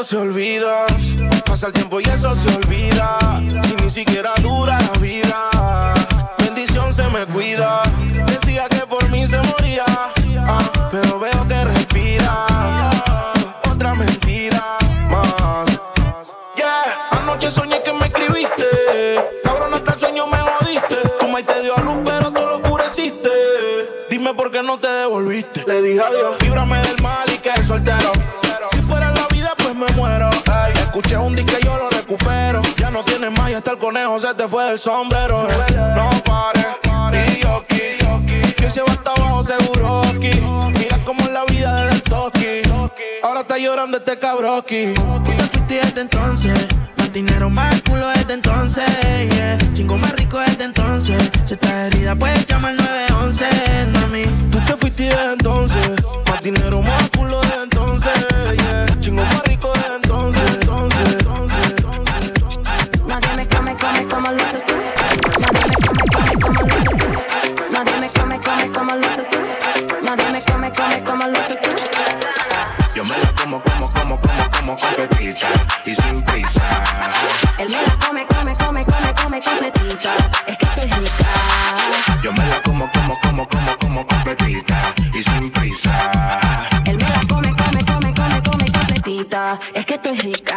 se 0.03 0.17
olvida. 0.17 0.87
Pasa 1.45 1.69
el 1.69 1.73
tiempo 1.73 2.01
y 2.01 2.05
eso 2.05 2.35
se 2.35 2.49
olvida. 2.55 3.19
Si 3.65 3.75
ni 3.83 3.91
siquiera 3.91 4.33
dura 4.43 4.79
la 4.81 4.99
vida. 4.99 5.51
Bendición 6.39 6.93
se 6.93 7.09
me 7.09 7.27
cuida. 7.27 7.83
Decía 8.27 8.69
que 8.69 8.87
por 8.87 9.09
mí 9.11 9.27
se 9.27 9.39
moría 9.39 9.85
pero 10.91 11.19
veo 11.19 11.49
que 11.49 11.65
respiras. 11.65 12.97
Otra 13.71 13.95
mentira 13.95 14.79
más. 15.11 15.69
Yeah. 16.57 17.09
Anoche 17.11 17.51
soñé 17.51 17.83
que 17.83 17.93
me 17.93 18.07
escribiste. 18.07 19.21
Cabrón, 19.43 19.75
hasta 19.75 19.93
el 19.93 19.99
sueño 19.99 20.27
me 20.27 20.39
jodiste. 20.39 20.97
Tu 21.21 21.29
maíz 21.29 21.47
te 21.47 21.61
dio 21.61 21.77
a 21.77 21.81
luz, 21.81 21.97
pero 22.05 22.33
tú 22.33 22.41
lo 22.41 22.57
oscureciste. 22.57 23.31
Dime 24.11 24.35
por 24.35 24.51
qué 24.51 24.63
no 24.63 24.79
te 24.79 24.89
devolviste. 24.89 25.65
Le 25.67 25.83
dije 25.83 26.01
adiós. 26.01 26.37
Líbrame 26.43 26.81
del 26.83 27.03
mal 27.03 27.29
y 27.33 27.39
que 27.39 27.63
soltero. 27.63 28.13
Hasta 33.69 33.73
el 33.73 33.79
conejo 33.79 34.19
se 34.19 34.35
te 34.35 34.49
fue 34.49 34.65
del 34.65 34.79
sombrero. 34.79 35.47
No 35.95 36.11
pares. 36.25 36.67
Y 37.37 37.43
yo. 37.43 37.63
Que 38.57 38.71
se 38.71 38.81
va 38.81 38.93
hasta 38.93 39.11
abajo 39.11 39.45
seguro 39.45 40.01
aquí. 40.07 40.41
Mira 40.79 40.99
cómo 41.05 41.21
es 41.21 41.31
la 41.31 41.45
vida 41.45 41.85
del 41.85 42.03
toki. 42.03 42.63
Ahora 43.23 43.41
está 43.41 43.59
llorando 43.59 43.99
este 43.99 44.19
cabroki. 44.19 44.95
Tú 44.95 45.23
te 45.23 45.43
fuiste 45.43 45.75
desde 45.75 46.01
entonces. 46.01 46.67
Más 46.97 47.13
dinero, 47.13 47.51
más 47.51 47.83
culo 47.83 48.09
desde 48.09 48.33
entonces. 48.33 48.87
Yeah. 49.37 49.59
Chingo 49.75 49.99
más 49.99 50.13
rico 50.13 50.39
desde 50.39 50.65
entonces. 50.65 51.31
Si 51.45 51.53
estás 51.53 51.93
herida, 51.93 52.17
puedes 52.17 52.47
llamar 52.47 52.75
911, 52.75 53.47
mami. 53.93 54.25
Tú 54.51 54.59
te 54.61 54.77
fuiste 54.77 55.03
desde 55.05 55.33
entonces. 55.33 55.87
Más 56.27 56.41
dinero, 56.41 56.81
más 56.81 57.11
culo 57.11 57.39
desde 57.41 57.48
entonces. 57.48 57.48
Completita. 90.09 90.48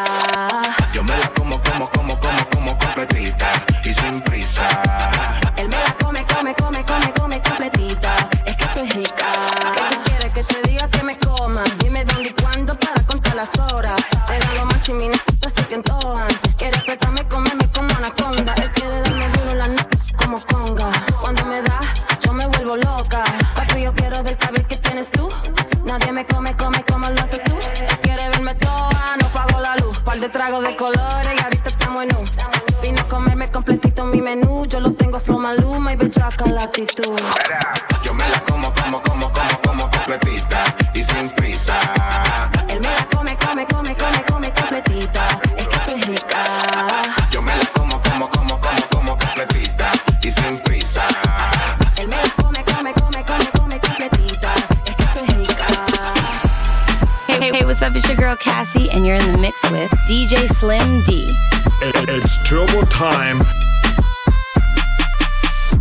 And 58.76 59.06
you're 59.06 59.16
in 59.16 59.32
the 59.32 59.38
mix 59.38 59.64
with 59.70 59.92
DJ 60.08 60.48
Slim 60.48 61.04
D. 61.04 61.36
It's 61.82 62.38
turbo 62.48 62.84
time. 62.86 63.40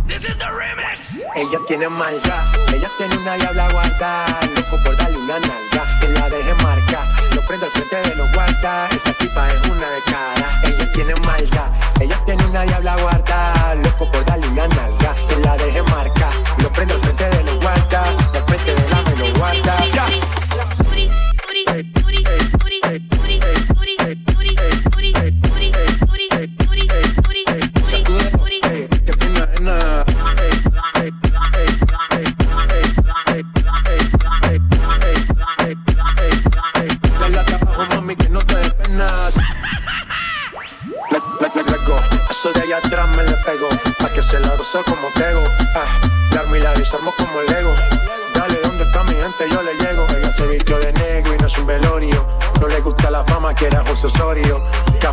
This 0.05 0.25
is 0.25 0.35
the 0.37 0.45
remix. 0.45 1.23
Ella 1.35 1.59
tiene 1.67 1.87
maldad, 1.87 2.43
ella 2.73 2.91
tiene 2.97 3.17
una 3.17 3.35
diabla 3.35 3.71
guardada. 3.71 4.39
Loco 4.55 4.83
por 4.83 4.97
darle 4.97 5.17
una 5.17 5.39
nalga, 5.39 5.99
que 5.99 6.07
la 6.09 6.29
deje 6.29 6.53
marca. 6.63 7.07
Lo 7.35 7.41
prendo 7.47 7.65
al 7.67 7.71
frente 7.71 7.95
de 8.09 8.15
los 8.15 8.31
guardas, 8.33 8.93
esa 8.93 9.13
tipa 9.13 9.49
es 9.53 9.69
una 9.69 9.89
de 9.89 10.01
cara. 10.03 10.61
Ella 10.63 10.91
tiene 10.91 11.13
maldad, 11.25 11.71
ella 12.01 12.19
tiene 12.25 12.45
una 12.45 12.63
diabla 12.63 12.97
guardada. 12.97 13.75
Loco 13.75 14.05
por 14.11 14.25
darle 14.25 14.47
una 14.47 14.67
nalga, 14.67 15.15
que 15.29 15.35
la 15.37 15.55
deje 15.57 15.81
marca. 15.83 16.29
Lo 16.61 16.69
prendo 16.71 16.95
al 16.95 17.01
frente 17.01 17.29
de 17.29 17.43
los 17.43 17.59
guardas, 17.61 18.07
al 18.33 18.43
frente 18.47 18.75
de 18.75 18.89
la 18.89 19.01
me 19.03 19.15
lo 19.15 19.39
guarda. 19.39 19.80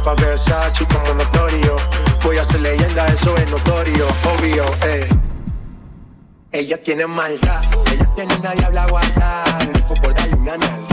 Cafa 0.08 0.22
Versace 0.22 0.86
como 0.86 1.14
notorio. 1.14 1.76
Voy 2.24 2.38
a 2.38 2.44
ser 2.44 2.60
leyenda, 2.60 3.06
eso 3.08 3.36
es 3.36 3.50
notorio, 3.50 4.06
obvio, 4.24 4.64
eh. 4.86 5.06
Ella 6.50 6.80
tiene 6.82 7.06
maldad, 7.06 7.62
ella 7.92 8.14
tiene 8.14 8.34
una 8.36 8.52
diabla 8.52 8.86
guardada. 8.86 9.58
Loco 9.66 9.94
por 10.02 10.14
darle 10.14 10.36
una 10.36 10.56
nalga, 10.56 10.87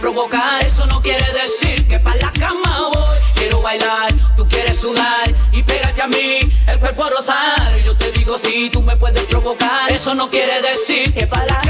provocar. 0.00 0.64
Eso 0.64 0.86
no 0.86 1.00
quiere 1.00 1.24
decir 1.32 1.86
que 1.86 2.00
para 2.00 2.16
la 2.16 2.32
cama 2.32 2.90
voy. 2.92 3.18
Quiero 3.34 3.60
bailar, 3.62 4.12
tú 4.36 4.48
quieres 4.48 4.80
sudar 4.80 5.28
y 5.52 5.62
pégate 5.62 6.02
a 6.02 6.08
mí 6.08 6.40
el 6.66 6.80
cuerpo 6.80 7.04
a 7.04 7.10
rozar. 7.10 7.78
Yo 7.84 7.96
te 7.96 8.10
digo 8.12 8.36
si 8.36 8.50
sí, 8.50 8.70
tú 8.70 8.82
me 8.82 8.96
puedes 8.96 9.24
provocar. 9.26 9.90
Eso 9.92 10.14
no 10.14 10.30
quiere 10.30 10.60
decir 10.62 11.12
que 11.14 11.26
para 11.26 11.46
la 11.46 11.60
cama 11.60 11.69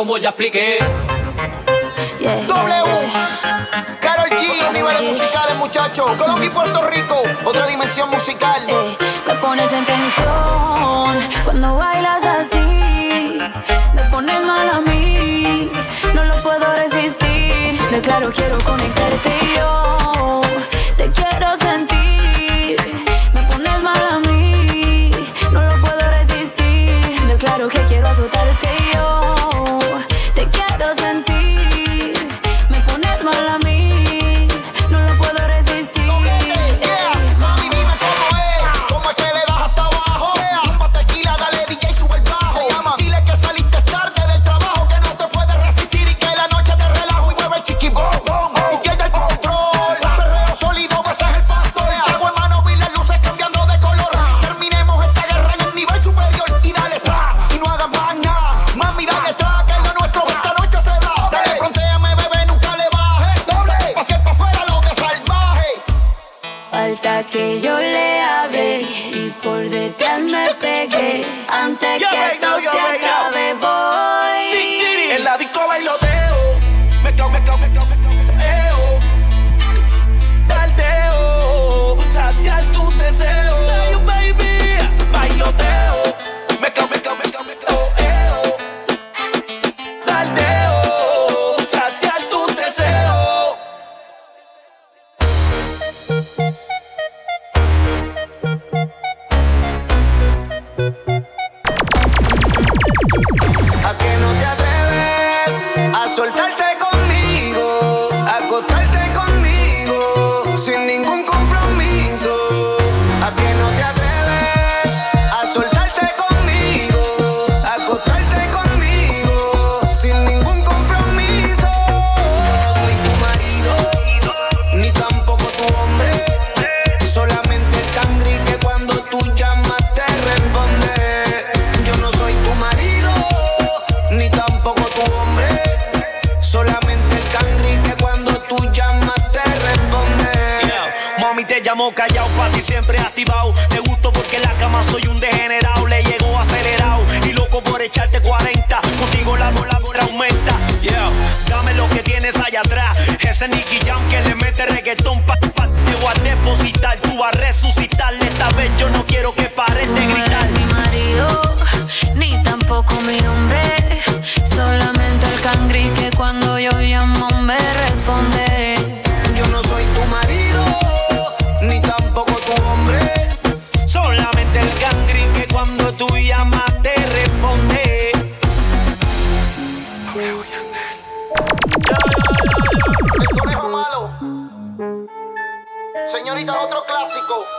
como 0.00 0.16
ya 0.16 0.30
expliqué. 0.30 0.78
W, 2.20 2.84
Carol 4.00 4.30
G, 4.30 4.72
niveles 4.72 5.02
musicales, 5.02 5.56
muchachos. 5.58 6.12
Colombia 6.16 6.46
y 6.46 6.48
Puerto 6.48 6.86
Rico, 6.86 7.22
otra 7.44 7.66
dimensión 7.66 8.08
musical. 8.08 8.62
Eh, 8.66 8.96
me 9.26 9.34
pones 9.34 9.70
en 9.70 9.84
tensión 9.84 11.44
cuando 11.44 11.76
bailas 11.76 12.24
así. 12.24 13.42
Me 13.92 14.02
pones 14.10 14.42
mal 14.42 14.70
a 14.70 14.80
mí, 14.80 15.70
no 16.14 16.24
lo 16.24 16.42
puedo 16.42 16.64
resistir. 16.76 17.78
Declaro, 17.90 18.32
quiero 18.32 18.56
conectarte 18.64 19.32
yo. 19.54 20.40
Te 20.96 21.10
quiero 21.10 21.58
sentir. 21.58 22.29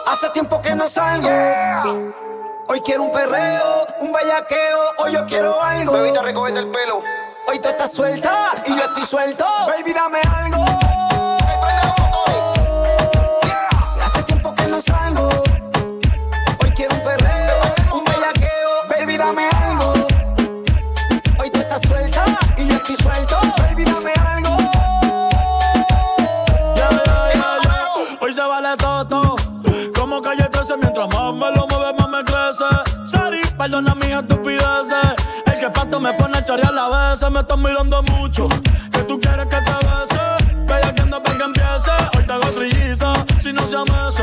Hace 0.07 0.29
tiempo 0.31 0.61
que 0.61 0.75
no 0.75 0.87
salgo. 0.87 1.29
Hoy 2.67 2.81
quiero 2.81 3.03
un 3.03 3.11
perreo, 3.11 3.87
un 3.99 4.11
bellaqueo. 4.11 4.79
Hoy 4.97 5.13
yo 5.13 5.25
quiero 5.25 5.61
algo. 5.61 5.93
Bebita, 5.93 6.21
recogete 6.21 6.59
el 6.59 6.69
pelo. 6.69 7.01
Hoy 7.47 7.59
tú 7.59 7.69
estás 7.69 7.91
suelta 7.91 8.51
y 8.65 8.75
yo 8.75 8.83
estoy 8.83 9.05
suelto. 9.05 9.45
Baby, 9.67 9.93
dame 9.93 10.19
algo. 10.35 10.80
perdona 33.61 33.93
mis 33.93 34.09
estupideces. 34.09 35.13
El 35.45 35.59
que 35.59 35.69
pato 35.69 35.99
me 35.99 36.11
pone 36.13 36.37
a 36.39 36.43
chorrear 36.43 36.75
a 36.75 37.11
veces. 37.11 37.29
Me 37.29 37.41
estás 37.41 37.57
mirando 37.59 38.01
mucho. 38.03 38.49
Que 38.91 39.03
tú 39.03 39.19
quieres 39.19 39.45
que 39.45 39.57
te 39.57 39.73
bese. 39.87 40.55
Bella 40.65 40.95
que 40.95 41.01
anda 41.01 41.21
para 41.21 41.37
que 41.37 41.43
empiece. 41.43 41.91
Hoy 42.17 42.25
te 42.25 42.33
hago 42.33 42.49
trilliza. 42.55 43.13
Si 43.39 43.53
no 43.53 43.61
se 43.67 43.77
amese. 43.77 44.20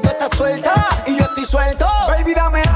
Tú 0.00 0.08
estás 0.08 0.30
suelta 0.36 0.74
y 1.06 1.16
yo 1.16 1.24
estoy 1.24 1.46
suelto. 1.46 1.86
Baby, 2.08 2.34
dame 2.34 2.69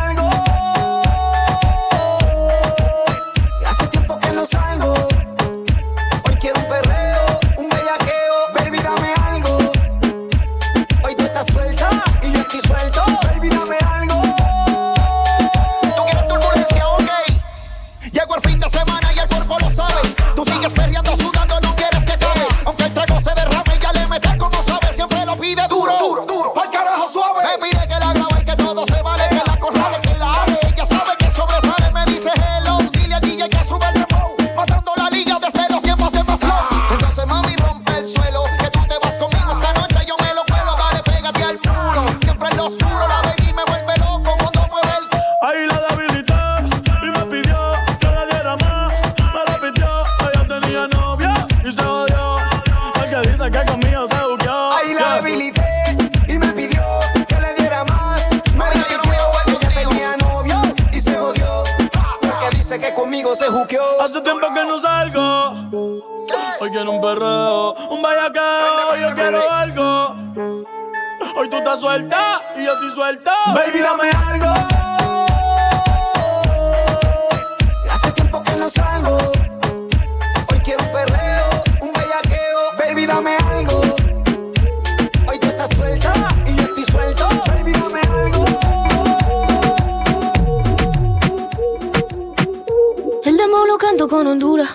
con 94.15 94.29
Honduras. 94.29 94.69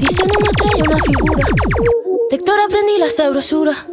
Dicen 0.00 0.28
una 0.36 0.50
estrella, 0.50 0.84
una 0.88 0.98
figura. 1.04 1.44
De 2.28 2.36
Héctor 2.36 2.58
aprendí 2.58 2.98
la 2.98 3.08
sabrosura. 3.08 3.86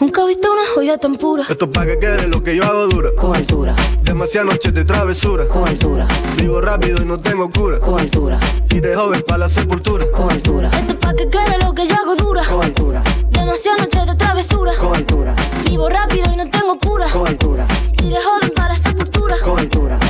Nunca 0.00 0.22
he 0.22 0.26
visto 0.26 0.50
una 0.50 0.62
joya 0.74 0.98
tan 0.98 1.14
pura. 1.14 1.44
Esto 1.48 1.66
es 1.66 1.70
pa' 1.70 1.86
que 1.86 2.00
quede 2.00 2.26
lo 2.26 2.42
que 2.42 2.56
yo 2.56 2.64
hago 2.64 2.88
dura. 2.88 3.10
Con 3.16 3.36
altura. 3.36 3.76
Demasiadas 4.02 4.52
noches 4.52 4.74
de 4.74 4.84
travesura. 4.84 5.46
Con 5.46 5.68
altura. 5.68 6.08
Vivo 6.36 6.60
rápido 6.60 7.02
y 7.02 7.04
no 7.04 7.20
tengo 7.20 7.48
cura. 7.48 7.78
Con 7.78 8.00
altura. 8.00 8.40
Y 8.70 8.80
de 8.80 8.96
joven 8.96 9.22
para 9.22 9.38
la 9.38 9.48
sepultura. 9.48 10.04
Con 10.10 10.28
altura. 10.28 10.70
Esto 10.74 10.92
es 10.94 10.98
pa' 10.98 11.14
que 11.14 11.28
quede 11.28 11.58
lo 11.64 11.72
que 11.72 11.86
yo 11.86 11.94
hago 11.94 12.16
dura. 12.16 12.42
Con 12.44 12.64
altura. 12.64 13.04
Demasiadas 13.30 13.82
noches 13.82 14.06
de 14.06 14.14
travesura. 14.16 14.72
Con 14.76 14.96
altura. 14.96 15.36
Vivo 15.66 15.88
rápido 15.88 16.32
y 16.32 16.36
no 16.36 16.50
tengo 16.50 16.76
cura. 16.80 17.06
Con 17.12 17.28
altura. 17.28 17.64
Y 18.02 18.10
de 18.10 18.20
joven 18.20 18.50
para 18.56 18.70
la 18.70 18.78
sepultura. 18.78 19.36
Con 19.44 19.60
altura. 19.60 20.00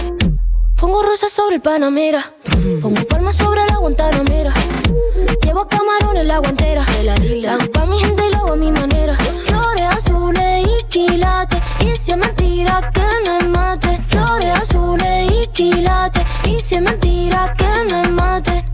Pongo 0.94 1.08
rosas 1.08 1.32
sobre 1.32 1.56
el 1.56 1.60
Panamera. 1.60 2.32
Pongo 2.80 3.04
palmas 3.08 3.34
sobre 3.34 3.66
la 3.66 3.78
Guantanamera. 3.78 4.54
Llevo 5.42 5.66
camarones 5.66 6.22
en 6.22 6.28
la 6.28 6.38
guantera. 6.38 6.86
La 7.02 7.54
hago 7.54 7.66
pa' 7.72 7.84
mi 7.84 7.98
gente 7.98 8.22
y 8.24 8.30
lo 8.30 8.38
hago 8.38 8.52
a 8.52 8.56
mi 8.56 8.70
manera. 8.70 9.16
Flores 9.42 9.88
azules 9.90 10.68
y 10.68 10.84
quilates. 10.84 11.60
Y 11.80 11.96
si 11.96 12.12
es 12.12 12.16
mentira 12.16 12.92
que 12.94 13.02
me 13.28 13.48
mate. 13.48 13.98
Flores 14.06 14.56
azules 14.56 15.32
y 15.32 15.46
quilates. 15.48 16.22
Y 16.44 16.60
si 16.60 16.76
es 16.76 16.82
mentira 16.82 17.52
que 17.58 17.92
me 17.92 18.08
mate. 18.10 18.64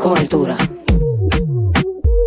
Con 0.00 0.18
altura. 0.18 0.56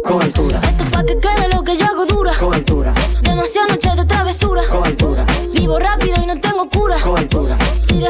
Con 0.06 0.22
altura. 0.22 0.62
Esto 0.64 0.84
es 0.86 0.90
pa' 0.92 1.04
que 1.04 1.20
quede 1.20 1.50
lo 1.54 1.66
que 1.66 1.76
yo 1.76 1.86
hago 1.86 2.06
dura. 2.06 2.32
Con 2.40 2.54
altura. 2.54 2.94
Demasiadas 3.24 3.72
noches 3.72 3.96
de 3.98 4.06
travesura. 4.06 4.62
Con 4.72 4.86
altura. 4.86 5.26
Vivo 5.54 5.78
rápido 5.80 6.16
y 6.24 6.26
no 6.28 6.40
tengo 6.40 6.70
cura. 6.70 6.98
Con 7.02 7.18
altura. 7.18 7.58
Y 7.90 8.00
de 8.00 8.10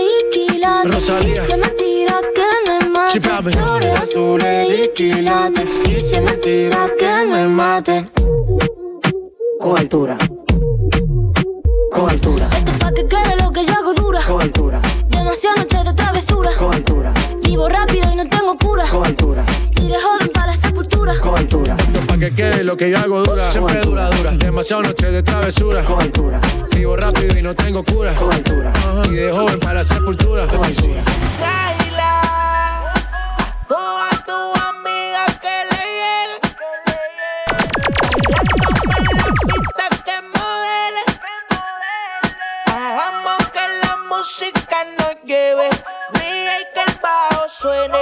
quilates. 0.61 0.93
Rosalía. 0.93 1.43
Es 1.43 1.57
mentira 1.57 2.21
que 2.35 2.71
me 2.71 2.89
mate. 2.89 3.11
Sí. 3.11 3.19
Flores 3.19 3.99
azules 3.99 4.69
y 4.69 4.87
quilates. 4.93 5.69
Es 5.89 6.21
mentira 6.21 6.87
que 6.97 7.25
me 7.25 7.47
mate. 7.47 8.09
Con 9.59 9.77
altura. 9.77 10.17
Con 11.91 12.09
altura. 12.09 12.49
Esto 12.57 12.71
es 12.71 12.77
pa' 12.77 12.91
que 12.93 13.07
quede 13.07 13.35
lo 13.41 13.51
que 13.51 13.65
yo 13.65 13.73
hago 13.73 13.93
dura. 13.93 14.21
Con 14.25 14.41
altura. 14.41 14.81
Demasiadas 15.09 15.59
noches 15.59 15.85
de 15.85 15.93
travesura. 15.93 16.51
Con 16.57 16.73
altura. 16.73 17.13
Vivo 17.43 17.67
rápido 17.67 18.11
y 18.11 18.15
no 18.15 18.27
tengo 18.29 18.57
cura. 18.57 18.85
Con 18.89 19.05
altura. 19.05 19.43
De 19.75 19.99
joven 19.99 20.29
para 20.33 20.47
la 20.47 20.55
sepultura. 20.55 21.19
Con 21.19 21.37
altura. 21.37 21.75
Que 22.21 22.31
quede 22.35 22.63
lo 22.63 22.77
que 22.77 22.91
yo 22.91 22.99
hago 22.99 23.23
dura. 23.23 23.49
Siempre 23.49 23.81
dura, 23.81 24.07
dura. 24.11 24.29
Demasiadas 24.33 24.89
noches 24.89 25.11
de 25.11 25.23
travesura. 25.23 25.83
Con 25.83 25.99
altura. 25.99 26.39
Vivo 26.69 26.95
rápido 26.95 27.35
y 27.35 27.41
no 27.41 27.55
tengo 27.55 27.83
cura. 27.83 28.13
Con 28.13 28.31
altura. 28.31 28.71
Y 29.05 29.15
de 29.15 29.31
joven 29.31 29.59
para 29.59 29.73
la 29.73 29.83
sepultura. 29.83 30.45
Con 30.45 30.63
altura. 30.63 31.01
Traila 31.39 32.93
todas 33.67 34.23
tus 34.23 34.61
amigas 34.61 35.39
que 35.41 35.63
le 35.71 35.81
lleguen. 35.97 36.41
La 39.17 39.25
pista 39.47 39.89
que 40.05 40.21
modele. 40.21 41.03
Hagamos 42.67 43.47
que 43.51 43.65
la 43.83 43.97
música 44.09 44.77
nos 44.99 45.15
lleve. 45.25 45.69
Brilla 46.13 46.59
y 46.59 46.65
que 46.71 46.83
el 46.85 46.99
bajo 47.01 47.49
suene. 47.49 47.97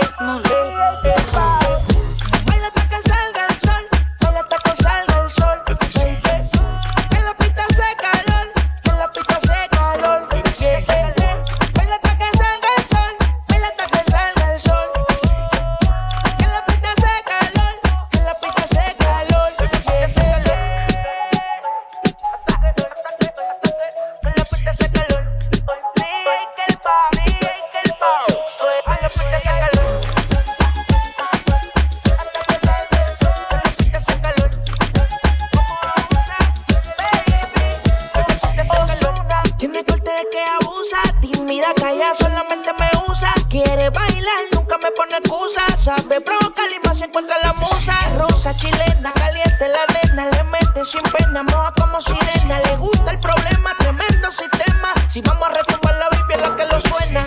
solamente 42.16 42.72
me 42.74 42.90
usa. 43.08 43.34
Quiere 43.50 43.90
bailar, 43.90 44.42
nunca 44.54 44.78
me 44.78 44.92
pone 44.92 45.18
excusa. 45.18 45.66
Sabe 45.78 46.22
provocar 46.22 46.66
y 46.70 46.88
más 46.88 46.98
se 46.98 47.06
encuentra 47.06 47.36
la 47.44 47.54
musa. 47.54 47.96
Rosa 48.18 48.56
chilena, 48.56 49.12
caliente 49.14 49.68
la 49.68 49.84
arena. 49.84 50.26
Le 50.26 50.44
mete 50.46 50.86
sin 50.86 51.02
pena, 51.04 51.44
moja 51.44 51.74
como 51.78 52.02
sirena. 52.02 52.60
Le 52.60 52.76
gusta 52.78 53.12
el 53.12 53.20
problema, 53.20 53.76
tremendo 53.78 54.32
sistema. 54.32 54.94
Si 55.10 55.22
vamos 55.22 55.50
a 55.50 55.54
retumbar 55.54 55.96
la 55.96 56.10
Biblia, 56.10 56.38
la 56.38 56.56
que 56.56 56.66
lo 56.66 56.80
suena. 56.80 57.26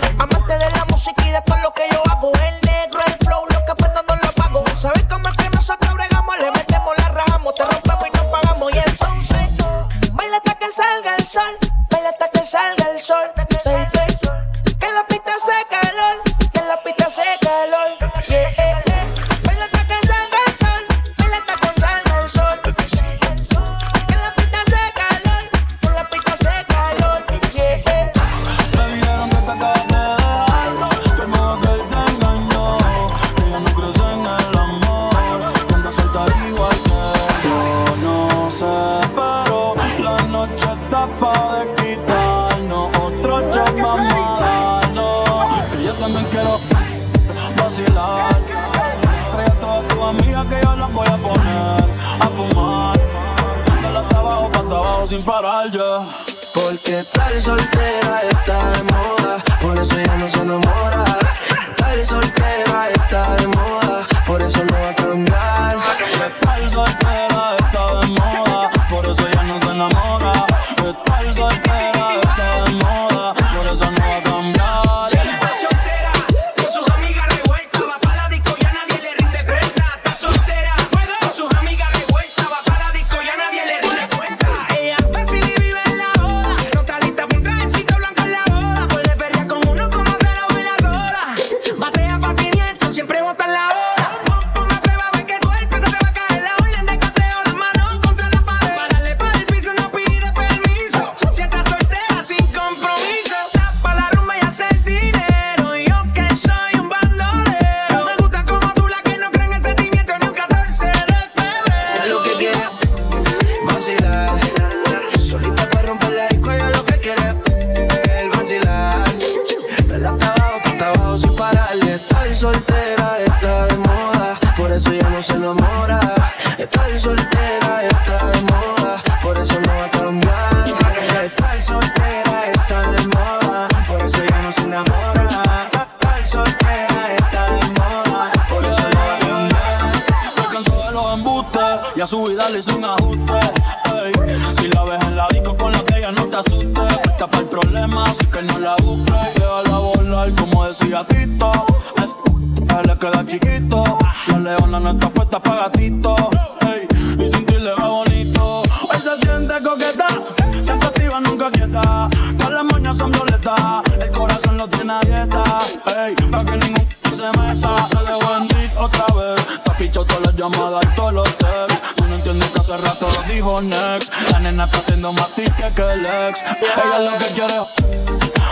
Picho 169.77 170.05
todas 170.05 170.21
las 170.27 170.35
llamadas 170.35 170.95
todos 170.95 171.13
los 171.13 171.37
texts. 171.37 171.95
Tú 171.95 172.05
no 172.05 172.15
entiendes 172.15 172.49
que 172.51 172.59
hace 172.59 172.77
rato 172.77 173.07
lo 173.11 173.33
dijo 173.33 173.61
Next. 173.61 174.13
La 174.31 174.39
nena 174.39 174.65
está 174.65 174.77
haciendo 174.77 175.11
más 175.13 175.33
tique 175.33 175.71
que 175.75 175.81
el 175.81 176.05
ex. 176.05 176.41
Ella 176.43 176.99
lo 176.99 177.17
que 177.17 177.25
quiere 177.33 177.55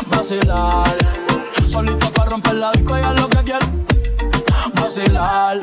vacilar. 0.08 0.98
Solita 1.70 2.10
para 2.10 2.32
romper 2.32 2.56
la 2.56 2.72
disco, 2.72 2.98
ella 2.98 3.14
lo 3.14 3.30
que 3.30 3.38
quiere 3.44 3.66
vacilar. 4.74 5.60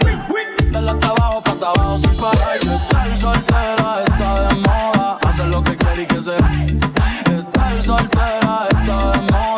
Dale 0.71 0.91
hasta 0.91 1.09
abajo, 1.09 1.43
pa' 1.43 1.51
hasta 1.51 1.67
abajo 1.67 1.99
sin 1.99 2.17
parar. 2.17 2.57
Estar 2.57 3.19
soltera 3.19 4.03
está 4.07 4.49
de 4.49 4.55
moda. 4.55 5.19
Hace 5.27 5.45
lo 5.45 5.65
que 5.65 5.77
quiere 5.77 6.03
y 6.03 6.07
que 6.07 6.23
se. 6.23 6.37
Estar 6.37 7.83
soltera 7.83 8.69
está 8.71 9.13
de 9.13 9.33
moda. 9.33 9.58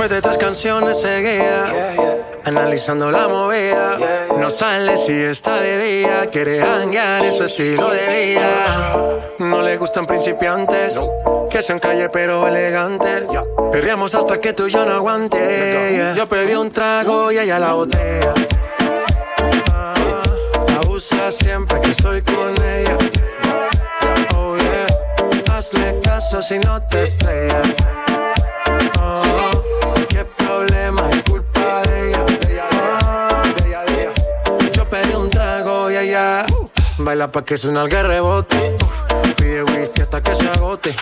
después 0.00 0.10
de 0.10 0.22
tres 0.22 0.38
canciones 0.38 1.00
seguía. 1.00 1.92
Analizando 2.44 3.10
la 3.10 3.28
movida, 3.28 3.98
no 4.38 4.48
sale 4.48 4.96
si 4.96 5.12
está 5.12 5.60
de 5.60 5.78
día. 5.78 6.26
Quiere 6.32 6.62
hanguear 6.62 7.24
en 7.26 7.32
su 7.32 7.44
estilo 7.44 7.90
de 7.90 8.32
vida. 8.32 9.20
No 9.40 9.60
le 9.60 9.76
gustan 9.76 10.06
principiantes, 10.06 10.98
que 11.50 11.60
sean 11.60 11.78
calle 11.78 12.08
pero 12.08 12.48
elegantes. 12.48 13.24
Perriamos 13.70 14.14
hasta 14.14 14.40
que 14.40 14.54
tú 14.54 14.68
y 14.68 14.70
yo 14.70 14.86
no 14.86 14.92
aguante. 14.92 16.14
Yo 16.16 16.26
pedí 16.26 16.54
un 16.54 16.70
trago 16.70 17.30
y 17.30 17.38
ella 17.38 17.58
la 17.58 17.74
botea. 17.74 18.34
Ah, 19.74 19.94
abusa 20.82 21.30
siempre 21.30 21.78
que 21.82 21.90
estoy 21.90 22.22
con 22.22 22.54
ella. 22.64 22.96
Oh 24.34 24.56
yeah, 24.56 25.54
hazle 25.54 26.00
caso 26.00 26.40
si 26.40 26.58
no 26.58 26.80
te 26.84 27.02
estrellas. 27.02 27.68
Oh. 28.98 29.49
baila 37.10 37.32
pa' 37.32 37.44
que 37.44 37.58
suena 37.58 37.82
el 37.82 37.90
rebote. 37.90 38.76
Pide 39.36 39.64
whisky 39.64 40.02
hasta 40.02 40.22
que 40.22 40.32
se 40.32 40.48
agote. 40.48 40.94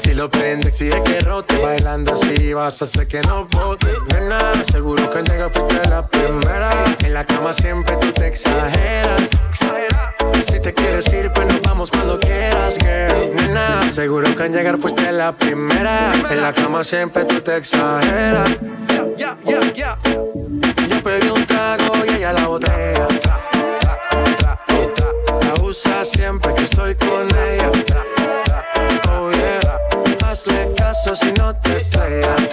Si 0.00 0.14
lo 0.14 0.30
prende, 0.30 0.68
exige 0.68 1.02
que 1.02 1.20
rote. 1.20 1.58
Bailando 1.58 2.14
así 2.14 2.54
vas 2.54 2.80
a 2.80 2.86
hacer 2.86 3.06
que 3.06 3.20
no 3.20 3.46
bote. 3.48 3.92
Nena, 4.08 4.40
seguro 4.72 5.10
que 5.10 5.18
al 5.18 5.24
llegar 5.24 5.50
fuiste 5.50 5.86
la 5.90 6.08
primera. 6.08 6.70
En 7.00 7.12
la 7.12 7.26
cama 7.26 7.52
siempre 7.52 7.94
tú 7.98 8.10
te 8.12 8.28
exageras. 8.28 9.22
Si 10.46 10.60
te 10.60 10.72
quieres 10.72 11.12
ir, 11.12 11.30
pues 11.34 11.46
nos 11.46 11.60
vamos 11.60 11.90
cuando 11.90 12.18
quieras, 12.18 12.78
girl. 12.78 13.34
Nena, 13.36 13.82
seguro 13.92 14.34
que 14.34 14.42
al 14.44 14.50
llegar 14.50 14.78
fuiste 14.78 15.12
la 15.12 15.36
primera. 15.36 16.10
En 16.30 16.40
la 16.40 16.54
cama 16.54 16.82
siempre 16.82 17.26
tú 17.26 17.38
te 17.42 17.58
exageras. 17.58 18.48
Yeah, 19.18 19.36
yeah, 19.44 19.72
yeah, 19.74 19.98
Yo 20.88 21.02
pedí 21.02 21.28
un 21.28 21.44
trago 21.44 21.92
y 22.06 22.14
ella 22.14 22.32
la 22.32 22.46
botella 22.46 23.13
siempre 26.04 26.54
que 26.54 26.64
estoy 26.64 26.94
con 26.96 27.26
ella. 27.28 27.70
Oh 29.10 29.30
yeah, 29.30 29.60
hazle 30.26 30.72
caso 30.76 31.16
si 31.16 31.32
no 31.32 31.54
te 31.56 31.76
estrellas. 31.76 32.48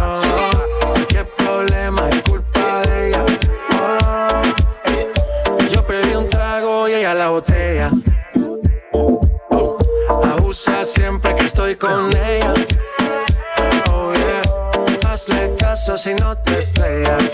Oh, 0.00 0.50
qué 1.08 1.24
problema 1.24 2.08
es 2.08 2.22
culpa 2.22 2.82
de 2.82 3.08
ella. 3.08 3.24
Oh, 3.74 4.42
yo 5.72 5.86
pedí 5.86 6.14
un 6.14 6.28
trago 6.28 6.88
y 6.88 6.94
ella 6.94 7.14
la 7.14 7.30
botella. 7.30 7.90
Abusa 10.08 10.84
siempre 10.84 11.34
que 11.34 11.46
estoy 11.46 11.74
con 11.74 12.10
ella. 12.16 12.54
Oh 13.92 14.12
yeah, 14.14 15.10
hazle 15.10 15.56
caso 15.56 15.96
si 15.96 16.14
no 16.14 16.36
te 16.38 16.58
estrellas. 16.58 17.30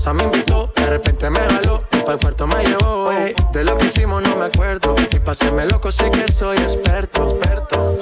casa 0.00 0.14
me 0.14 0.22
invitó, 0.24 0.72
de 0.76 0.86
repente 0.86 1.28
me 1.28 1.40
jaló 1.40 1.84
y 1.92 1.98
para 1.98 2.14
el 2.14 2.18
cuarto 2.20 2.46
me 2.46 2.64
llevó. 2.64 3.12
Ey, 3.12 3.34
de 3.52 3.64
lo 3.64 3.76
que 3.76 3.84
hicimos 3.84 4.22
no 4.22 4.34
me 4.34 4.46
acuerdo 4.46 4.94
y 5.10 5.18
pa' 5.18 5.34
loco 5.70 5.92
sé 5.92 6.10
que 6.10 6.32
soy 6.32 6.56
experto, 6.56 7.24
experto. 7.24 7.98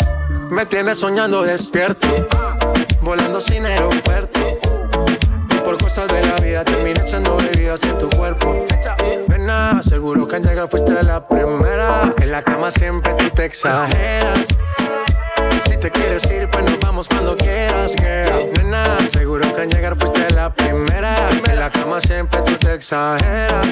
Me 0.49 0.65
tienes 0.67 1.01
soñando 1.01 1.43
despierto, 1.43 2.07
volando 3.03 3.41
sin 3.41 3.67
aeropuerto. 3.67 4.39
Y 5.51 5.55
por 5.65 5.77
cosas 5.79 6.07
de 6.07 6.25
la 6.25 6.37
vida 6.37 6.63
terminé 6.63 7.01
echando 7.01 7.37
bebidas 7.37 7.83
en 7.83 7.99
tu 7.99 8.09
cuerpo. 8.11 8.65
Nena, 9.27 9.83
seguro 9.83 10.29
que 10.29 10.37
al 10.37 10.45
llegar 10.45 10.69
fuiste 10.69 11.03
la 11.03 11.27
primera. 11.27 12.15
En 12.19 12.31
la 12.31 12.43
cama 12.43 12.71
siempre 12.71 13.13
tú 13.15 13.29
te 13.31 13.45
exageras. 13.45 14.47
Si 15.65 15.77
te 15.77 15.91
quieres 15.91 16.31
ir, 16.31 16.49
pues 16.49 16.63
nos 16.63 16.79
vamos 16.79 17.09
cuando 17.09 17.37
quieras, 17.37 17.97
girl 17.97 18.58
fuiste 19.97 20.31
la 20.35 20.53
primera. 20.53 21.29
En 21.49 21.59
la 21.59 21.71
cama 21.71 22.01
siempre 22.01 22.43
tú 22.43 22.55
te 22.57 22.75
exageras. 22.75 23.67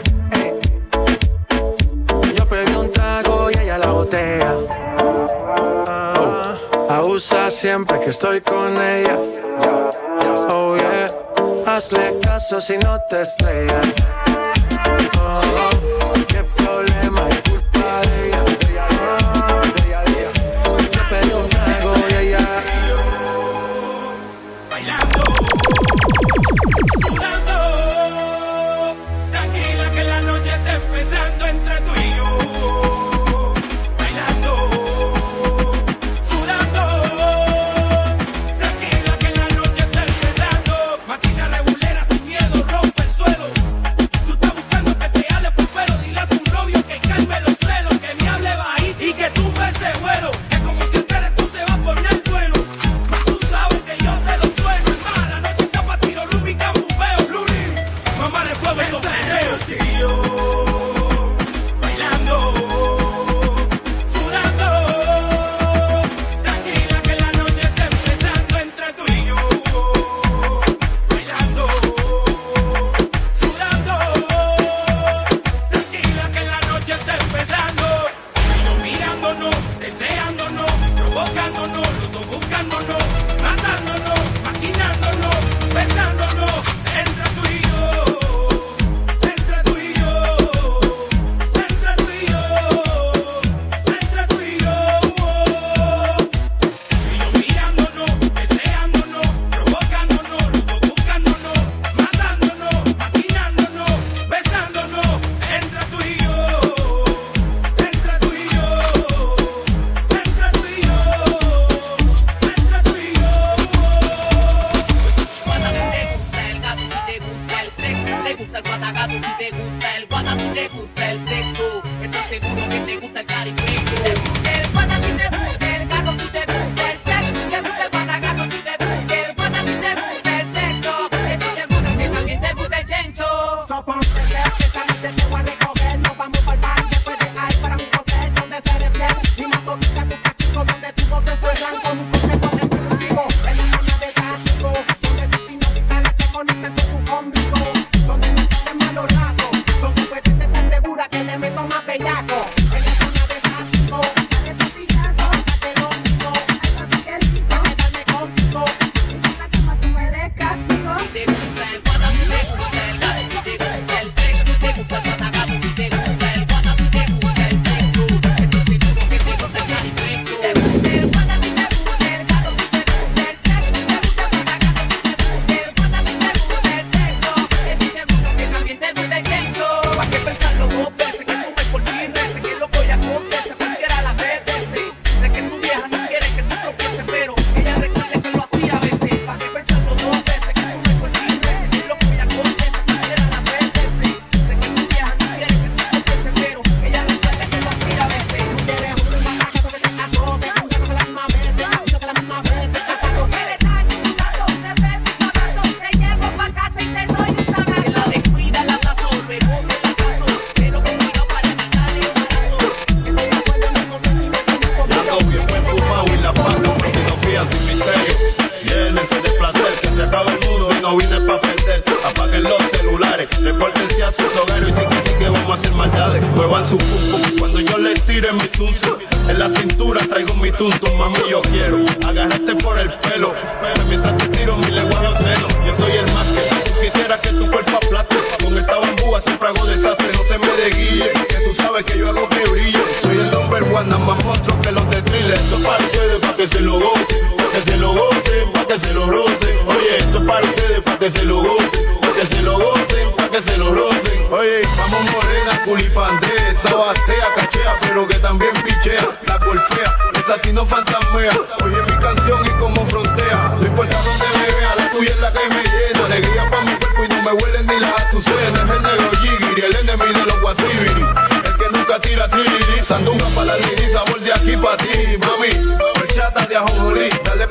Yo 2.37 2.49
pedí 2.49 2.75
un 2.75 2.91
trago 2.91 3.51
y 3.51 3.59
ella 3.59 3.79
la 3.79 3.91
botella. 3.91 4.55
Ah, 5.87 6.57
abusa 6.89 7.51
siempre 7.51 8.01
que 8.01 8.11
estoy 8.11 8.41
con 8.41 8.81
ella. 8.81 9.19
Oh 10.49 10.77
yeah. 10.77 11.13
Hazle 11.67 12.19
caso 12.21 12.61
si 12.61 12.79
no 12.79 12.99
te 13.11 13.23
estrellas. 13.23 13.87
Oh, 15.21 15.41
oh 15.73 15.76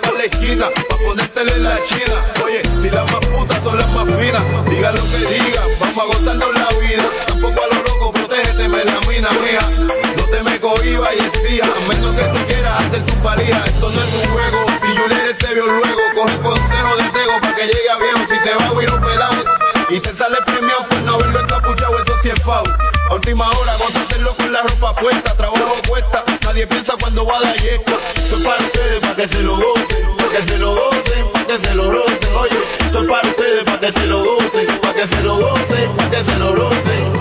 pa' 0.01 0.11
la 0.11 0.23
esquina, 0.23 0.65
pa' 0.89 0.97
ponértela 0.97 1.51
en 1.51 1.63
la 1.63 1.75
china. 1.85 2.17
Oye, 2.43 2.61
si 2.81 2.89
las 2.89 3.11
más 3.11 3.25
putas 3.27 3.63
son 3.63 3.77
las 3.77 3.89
más 3.91 4.05
finas, 4.05 4.43
diga 4.69 4.91
lo 4.91 5.01
que 5.01 5.17
diga, 5.33 5.61
vamos 5.79 5.97
a 5.97 6.05
gozarnos 6.05 6.53
la 6.53 6.69
vida. 6.79 7.03
Tampoco 7.27 7.61
a 7.63 7.75
lo 7.75 7.83
loco, 7.83 8.11
protégete, 8.13 8.67
me 8.67 8.83
la 8.85 8.99
mina 9.07 9.29
mía. 9.43 9.87
No 10.17 10.23
te 10.25 10.43
me 10.43 10.59
cohiba 10.59 11.07
y 11.13 11.19
exija, 11.19 11.65
a 11.65 11.87
menos 11.87 12.15
que 12.15 12.23
tú 12.23 12.45
quieras 12.47 12.85
hacer 12.85 13.05
tu 13.05 13.15
paría. 13.23 13.63
Esto 13.65 13.89
no 13.89 14.01
es 14.01 14.13
un 14.15 14.31
juego, 14.31 14.65
si 14.81 14.97
Juliet 14.97 15.37
te 15.37 15.53
vio 15.53 15.65
luego, 15.65 16.01
coge 16.15 16.37
consejo 16.39 16.95
de 16.97 17.03
Tego 17.09 17.41
pa' 17.41 17.55
que 17.55 17.65
llegue 17.67 17.89
a 17.89 17.97
viejo. 17.97 18.19
Si 18.29 18.39
te 18.43 18.55
va 18.55 18.65
a 18.65 18.71
huir 18.71 18.91
un 18.91 19.01
pelado 19.01 19.43
y 19.89 19.99
te 19.99 20.13
sale 20.13 20.37
premiado 20.45 20.87
por 20.87 21.01
no 21.01 21.13
haberlo 21.15 21.39
encapuchado, 21.41 21.99
eso 21.99 22.13
sí 22.21 22.29
es 22.29 22.41
foul. 22.41 22.94
A 23.09 23.13
última 23.13 23.47
hora, 23.49 23.73
hacerlo 23.73 24.33
con 24.35 24.51
la 24.51 24.61
ropa 24.61 24.95
puesta, 24.95 25.33
trabajo 25.35 25.75
cuesta. 25.87 26.23
Nadie 26.43 26.65
piensa 26.65 26.93
cuando 26.99 27.25
va 27.25 27.39
de 27.39 27.53
yesca. 27.59 27.97
Esto 28.15 28.37
es 28.37 28.43
para 28.43 28.61
ustedes, 28.61 28.99
para 28.99 29.15
que 29.15 29.27
se 29.27 29.41
lo 29.41 29.55
gocen, 29.57 30.17
para 30.17 30.29
que 30.29 30.43
se 30.43 30.57
lo 30.57 30.71
gocen, 30.71 31.31
para 31.31 31.45
que 31.45 31.59
se 31.59 31.75
lo 31.75 31.91
rocen. 31.91 32.35
Oye, 32.35 32.57
esto 32.79 33.03
es 33.03 33.09
para 33.09 33.27
ustedes, 33.27 33.63
para 33.63 33.79
que 33.79 33.91
se 33.91 34.05
lo 34.07 34.23
gocen, 34.23 34.67
para 34.81 34.93
que 34.93 35.07
se 35.07 35.23
lo 35.23 35.37
gocen, 35.37 35.97
para 35.97 36.09
que 36.09 36.23
se 36.23 36.39
lo 36.39 36.55
rocen. 36.55 37.13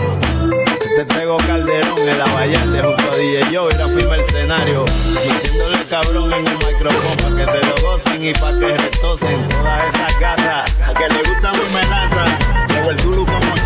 Te 0.96 1.04
traigo 1.04 1.36
Calderón 1.38 2.08
en 2.08 2.18
la 2.18 2.24
Vallarde 2.26 2.82
junto 2.82 3.10
a 3.10 3.16
DJ 3.16 3.44
Joe 3.52 3.74
y 3.74 3.76
la 3.76 3.88
firma 3.88 4.14
el 4.14 4.20
escenario. 4.20 4.84
Metiéndole 5.14 5.84
cabrón 5.84 6.32
en 6.32 6.46
el 6.46 6.56
micrófono 6.58 7.16
para 7.20 7.36
que 7.36 7.52
se 7.52 7.66
lo 7.66 7.88
gocen 7.88 8.22
y 8.22 8.32
para 8.32 8.58
que 8.58 8.76
retocen 8.76 9.48
todas 9.48 9.84
esas 9.92 10.20
gatas. 10.20 10.72
A 10.82 10.94
que 10.94 11.08
le 11.08 11.18
gusta 11.18 11.52
mi 11.52 11.74
melaza, 11.74 12.24
luego 12.68 12.90
el 12.90 13.00
Zulu 13.00 13.26
como 13.26 13.63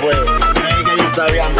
fue, 0.00 0.12
que 0.12 0.96
ya 0.96 1.14
sabían 1.14 1.59